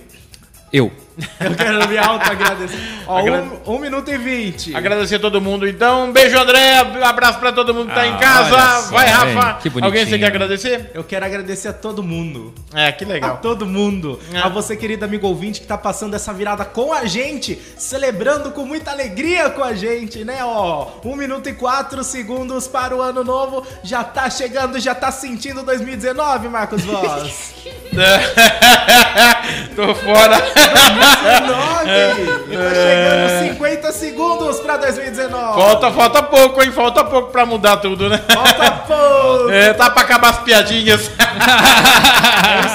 Eu. 0.72 0.92
Eu 1.40 1.56
quero 1.56 1.88
me 1.90 1.98
auto-agradecer. 1.98 2.78
Ó, 3.08 3.18
Agra- 3.18 3.44
um, 3.66 3.76
um 3.76 3.80
minuto 3.80 4.10
e 4.12 4.18
vinte. 4.18 4.76
Agradecer 4.76 5.16
a 5.16 5.20
todo 5.20 5.42
mundo, 5.42 5.68
então. 5.68 6.06
Um 6.06 6.12
beijo, 6.12 6.38
André. 6.38 6.78
Abraço 7.04 7.40
pra 7.40 7.52
todo 7.52 7.74
mundo 7.74 7.90
que 7.90 7.96
tá 7.96 8.06
em 8.06 8.14
Ah, 8.14 8.18
casa. 8.18 8.54
olha 8.56 8.82
só, 8.82 8.92
Vai? 8.92 9.08
Rafa. 9.08 9.54
Que 9.62 9.70
bonitinho. 9.70 9.86
Alguém 9.86 10.06
você 10.06 10.20
quer 10.20 10.28
agradecer? 10.28 10.92
Eu 10.94 11.04
quero 11.04 11.26
agradecer 11.26 11.70
a 11.70 11.74
todo 11.74 12.04
mundo. 12.04 12.54
É, 12.74 12.92
que 12.92 13.04
A 13.04 13.08
legal. 13.08 13.38
todo 13.42 13.66
mundo. 13.66 14.20
É. 14.32 14.38
A 14.40 14.48
você, 14.50 14.76
querido 14.78 15.06
amigo 15.06 15.28
ouvinte, 15.28 15.62
que 15.62 15.66
tá 15.68 15.78
passando 15.78 16.16
essa 16.16 16.32
virada 16.34 16.64
com 16.66 16.94
a 16.94 17.06
gente, 17.06 17.60
celebrando 17.78 18.52
com 18.52 18.64
muita 18.66 18.92
alegria 18.92 19.50
com 19.50 19.64
a 19.64 19.74
gente, 19.74 20.24
né? 20.24 20.40
Ó, 20.44 20.88
um 21.04 21.16
minuto 21.16 21.50
e 21.50 21.54
quatro 21.54 22.04
segundos 22.04 22.68
para 22.68 22.96
o 22.96 23.02
ano 23.02 23.24
novo. 23.24 23.66
Já 23.84 24.04
tá 24.04 24.30
chegando, 24.30 24.80
já 24.80 24.94
tá 24.94 25.12
sentindo 25.12 25.64
2019, 25.64 26.48
Marcos 26.50 26.84
Voss. 26.84 27.56
Tô 29.88 29.96
fora. 29.96 30.38
2019! 30.38 32.52
E 32.52 32.58
tá 32.58 32.74
chegando 32.74 33.30
50 33.54 33.92
segundos 33.94 34.60
pra 34.60 34.76
2019. 34.76 35.62
Falta, 35.62 35.92
falta 35.92 36.24
pouco, 36.24 36.62
hein? 36.62 36.74
Falta 36.74 37.06
pouco 37.06 37.32
pra 37.32 37.46
mudar 37.46 37.78
tudo, 37.78 38.10
né? 38.10 38.18
Falta 38.18 38.70
pouco! 38.86 39.50
É, 39.50 39.72
tá 39.72 39.90
pra 39.90 40.02
acabar 40.02 40.32
as 40.32 40.40
piadinhas. 40.40 41.10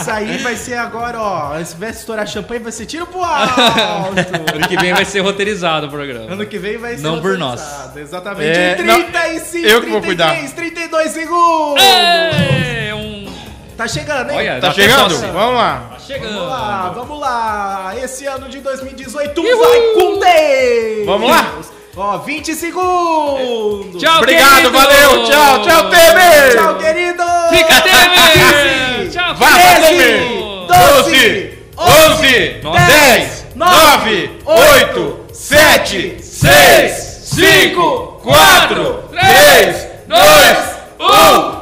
Isso 0.00 0.10
aí 0.10 0.38
vai 0.38 0.56
ser 0.56 0.76
agora, 0.78 1.20
ó. 1.20 1.62
Se 1.62 1.76
vai 1.76 1.90
estourar 1.90 2.26
champanhe, 2.26 2.60
vai 2.60 2.72
ser 2.72 2.86
tiro 2.86 3.06
pro 3.06 3.22
alto. 3.22 3.60
Ano 4.54 4.66
que 4.66 4.76
vem 4.78 4.94
vai 4.94 5.04
ser 5.04 5.20
roteirizado 5.20 5.88
o 5.88 5.90
programa. 5.90 6.32
Ano 6.32 6.46
que 6.46 6.58
vem 6.58 6.78
vai 6.78 6.96
ser 6.96 7.02
Não 7.02 7.20
por 7.20 7.36
nós. 7.36 7.60
Exatamente. 7.94 8.58
É, 8.58 8.80
Em 8.80 8.84
não, 8.84 9.02
35, 9.02 9.66
eu 9.68 9.82
que 9.82 9.90
vou 9.90 10.00
cuidar. 10.00 10.30
33, 10.30 10.72
32 10.72 11.10
segundos. 11.12 11.84
É 11.84 12.94
um... 12.94 13.11
Tá 13.76 13.88
chegando, 13.88 14.30
hein? 14.30 14.36
Olha, 14.38 14.60
Tá 14.60 14.72
chegando? 14.72 15.16
Vamos 15.32 15.54
lá. 15.54 15.82
Vamos 15.90 16.06
Chegando. 16.06 16.46
lá, 16.46 16.92
vamos 16.94 17.20
lá. 17.20 17.94
Esse 18.02 18.26
ano 18.26 18.48
de 18.48 18.58
2018 18.60 19.42
vai 19.42 19.80
com 19.94 20.18
Deus. 20.18 21.06
Vamos 21.06 21.30
lá. 21.30 21.52
Ó, 21.96 22.18
20 22.18 22.54
segundos. 22.54 24.00
Tchau, 24.02 24.18
Obrigado, 24.18 24.54
querido. 24.56 24.70
valeu. 24.72 25.24
Tchau, 25.24 25.62
tchau, 25.62 25.90
Temer. 25.90 26.52
Tchau, 26.56 26.74
querido. 26.78 27.22
Fica 27.50 27.80
Temer! 27.82 29.10
Tchau, 29.10 29.34
querido. 29.36 29.86
Temer. 29.86 30.42
12, 30.68 31.58
11, 31.76 32.60
10, 32.86 33.46
9, 33.54 34.30
8, 34.46 35.16
7, 35.34 36.16
6, 36.22 36.92
5, 37.24 38.20
4, 38.22 39.04
3, 39.10 39.86
2, 40.06 40.58
1. 40.98 41.61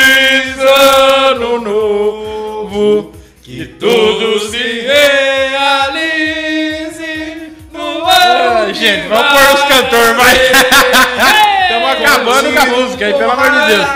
Feliz 0.00 0.56
Ano 0.58 1.60
Novo! 1.60 3.12
Que 3.42 3.66
tudo 3.66 4.38
se 4.50 4.80
realize 4.80 6.32
no 7.70 8.06
ano. 8.06 8.72
Gente, 8.72 9.08
vamos 9.08 9.30
pôr 9.30 9.42
os 9.54 9.62
cantores, 9.64 10.16
vai! 10.16 10.36
Estamos 11.62 11.90
acabando 11.90 12.52
com 12.52 12.60
a 12.60 12.66
música 12.66 13.04
aí, 13.06 13.12
pelo 13.12 13.30
amor 13.30 13.50
de 13.50 13.66
Deus. 13.66 13.86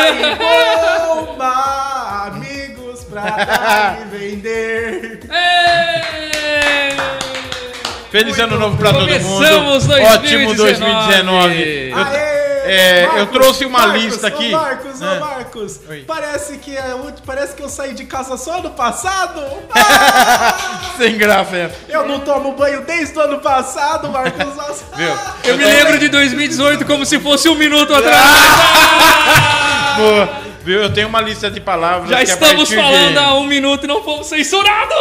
Bomba, 1.26 2.26
amigos 2.26 3.04
pra 3.04 3.96
me 4.12 4.18
vender. 4.18 5.20
Feliz 8.10 8.38
ano 8.38 8.58
novo 8.58 8.76
pra 8.76 8.92
todo 8.92 9.08
mundo. 9.08 9.22
Começamos 9.24 9.88
Ótimo 9.88 10.54
2019. 10.54 10.54
2019. 10.54 11.94
Aê! 11.94 12.23
É, 12.64 13.08
eu 13.18 13.26
trouxe 13.26 13.64
uma 13.64 13.86
lista 13.86 14.26
ô 14.26 14.28
aqui. 14.28 14.50
Marcos, 14.50 15.00
ô 15.00 15.04
É. 15.04 15.18
Marcos, 15.18 15.80
Oi. 15.88 16.04
parece 16.06 16.58
que, 16.58 16.76
é, 16.76 16.94
parece 17.26 17.54
que 17.54 17.62
eu 17.62 17.68
saí 17.68 17.94
de 17.94 18.04
casa 18.04 18.36
só 18.36 18.58
ano 18.58 18.70
passado. 18.70 19.42
Ah, 19.76 20.94
Sem 20.96 21.18
graça, 21.18 21.56
é. 21.56 21.70
eu 21.88 22.06
não 22.06 22.20
tomo 22.20 22.52
banho 22.52 22.82
desde 22.82 23.18
o 23.18 23.20
ano 23.20 23.40
passado, 23.40 24.08
Marcos. 24.08 24.44
Viu? 24.96 25.16
Eu 25.44 25.56
me 25.56 25.64
lembro 25.64 25.98
de 25.98 26.08
2018 26.08 26.84
como 26.84 27.04
se 27.04 27.18
fosse 27.18 27.48
um 27.48 27.54
minuto 27.54 27.94
atrás. 27.94 28.24
Boa. 29.96 30.28
Viu? 30.64 30.80
Eu 30.80 30.92
tenho 30.92 31.08
uma 31.08 31.20
lista 31.20 31.50
de 31.50 31.60
palavras. 31.60 32.08
Já 32.08 32.22
estamos 32.22 32.72
falando 32.72 33.12
de... 33.12 33.18
há 33.18 33.34
um 33.34 33.46
minuto 33.46 33.84
e 33.84 33.86
não 33.86 34.02
fomos 34.02 34.26
censurados! 34.26 34.96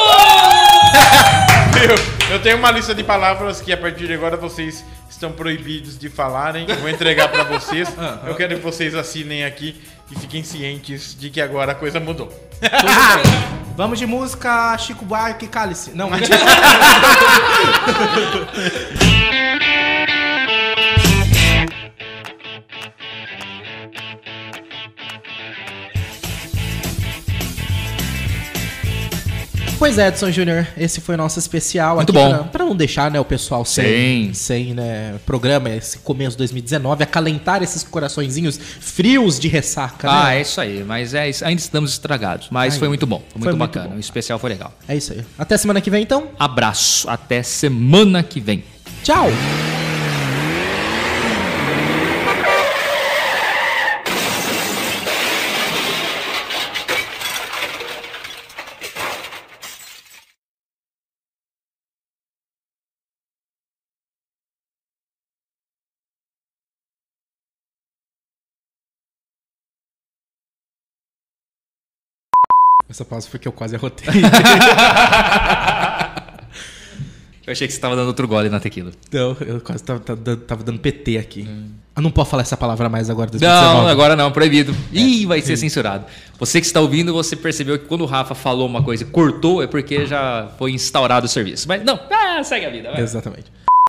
Viu? 1.74 1.96
Eu 2.30 2.40
tenho 2.42 2.58
uma 2.58 2.72
lista 2.72 2.94
de 2.94 3.04
palavras 3.04 3.62
que 3.62 3.72
a 3.72 3.78
partir 3.78 4.08
de 4.08 4.14
agora 4.14 4.36
vocês 4.36 4.84
estão 5.24 5.32
proibidos 5.32 5.98
de 5.98 6.10
falarem. 6.10 6.66
Eu 6.68 6.76
vou 6.78 6.90
entregar 6.90 7.30
pra 7.30 7.44
vocês. 7.44 7.88
Eu 8.28 8.36
quero 8.36 8.56
que 8.56 8.62
vocês 8.62 8.94
assinem 8.94 9.46
aqui 9.46 9.82
e 10.12 10.20
fiquem 10.20 10.44
cientes 10.44 11.16
de 11.18 11.30
que 11.30 11.40
agora 11.40 11.72
a 11.72 11.76
coisa 11.76 12.00
mudou. 12.00 12.32
Vamos 13.76 13.98
de 13.98 14.06
música 14.06 14.78
Chico 14.78 15.06
Buarque 15.06 15.46
e 15.46 15.48
Cálice. 15.48 15.92
Não, 15.96 16.10
mentira. 16.10 16.38
Pois 29.84 29.98
é, 29.98 30.08
Edson 30.08 30.32
Júnior, 30.32 30.66
esse 30.78 31.02
foi 31.02 31.16
o 31.16 31.18
nosso 31.18 31.38
especial 31.38 31.98
Muito 31.98 32.12
aqui 32.12 32.18
bom. 32.18 32.30
Pra, 32.30 32.44
pra 32.46 32.66
não 32.66 32.74
deixar 32.74 33.12
né, 33.12 33.20
o 33.20 33.26
pessoal 33.26 33.66
sem, 33.66 34.28
Sim. 34.28 34.34
sem 34.34 34.74
né, 34.74 35.16
programa, 35.26 35.70
esse 35.70 35.98
começo 35.98 36.32
de 36.32 36.38
2019, 36.38 37.04
acalentar 37.04 37.62
esses 37.62 37.84
coraçõezinhos 37.84 38.58
frios 38.80 39.38
de 39.38 39.50
ressaca. 39.50 40.10
Ah, 40.10 40.30
né? 40.30 40.38
é 40.38 40.42
isso 40.42 40.62
aí. 40.62 40.86
Mas 40.86 41.14
é 41.14 41.30
ainda 41.42 41.62
estamos 41.62 41.92
estragados. 41.92 42.48
Mas 42.50 42.76
Ainda. 42.76 42.80
foi 42.80 42.88
muito 42.88 43.06
bom. 43.06 43.18
Foi 43.18 43.26
muito 43.26 43.44
Foi 43.44 43.52
muito 43.52 43.60
bacana. 43.60 43.90
bom. 43.90 43.96
O 43.98 44.00
especial 44.00 44.40
foi 44.40 44.52
legal. 44.52 44.74
É 44.88 44.96
isso 44.96 45.12
aí. 45.12 45.20
Até 45.38 45.58
semana 45.58 45.82
que 45.82 45.90
vem, 45.90 46.02
então. 46.02 46.30
Abraço. 46.40 47.10
Até 47.10 47.44
semana 47.44 48.24
que 48.24 48.40
vem. 48.40 48.64
Tchau! 49.04 49.28
Essa 72.90 73.04
pausa 73.06 73.28
foi 73.30 73.40
que 73.40 73.48
eu 73.48 73.52
quase 73.52 73.76
arrotei. 73.76 74.08
Eu 77.46 77.52
achei 77.52 77.68
que 77.68 77.74
você 77.74 77.80
tava 77.80 77.94
dando 77.94 78.08
outro 78.08 78.26
gole 78.26 78.48
na 78.48 78.58
tequila. 78.58 78.92
Não, 79.12 79.36
eu 79.42 79.60
quase 79.60 79.84
tava, 79.84 80.00
tava 80.00 80.18
dando- 80.22 80.42
tava 80.44 80.64
dando 80.64 80.80
PT 80.80 81.18
aqui. 81.18 81.46
Eu 81.94 82.02
não 82.02 82.10
posso 82.10 82.32
falar 82.32 82.42
essa 82.44 82.56
palavra 82.56 82.88
mais 82.88 83.10
agora. 83.10 83.30
2019. 83.30 83.82
Não, 83.82 83.88
agora 83.90 84.16
não, 84.16 84.32
proibido. 84.32 84.74
Ih, 84.94 85.26
vai 85.26 85.42
ser 85.42 85.58
censurado. 85.58 86.06
Você 86.40 86.62
que 86.62 86.66
está 86.66 86.80
ouvindo, 86.80 87.12
você 87.12 87.36
percebeu 87.36 87.78
que 87.78 87.84
quando 87.86 88.00
o 88.02 88.06
Rafa 88.06 88.34
falou 88.34 88.66
uma 88.66 88.82
coisa 88.82 89.04
e 89.04 89.06
cortou, 89.08 89.62
é 89.62 89.68
porque 89.68 90.06
já 90.06 90.48
foi 90.58 90.72
instaurado 90.72 91.26
o 91.26 91.30
serviço. 91.30 91.68
Mas 91.68 91.84
não, 91.84 92.00
ah, 92.10 92.42
segue 92.46 92.66
a 92.66 92.70
vida. 92.70 92.92
Vai. 92.92 93.02
Exatamente. 93.02 93.52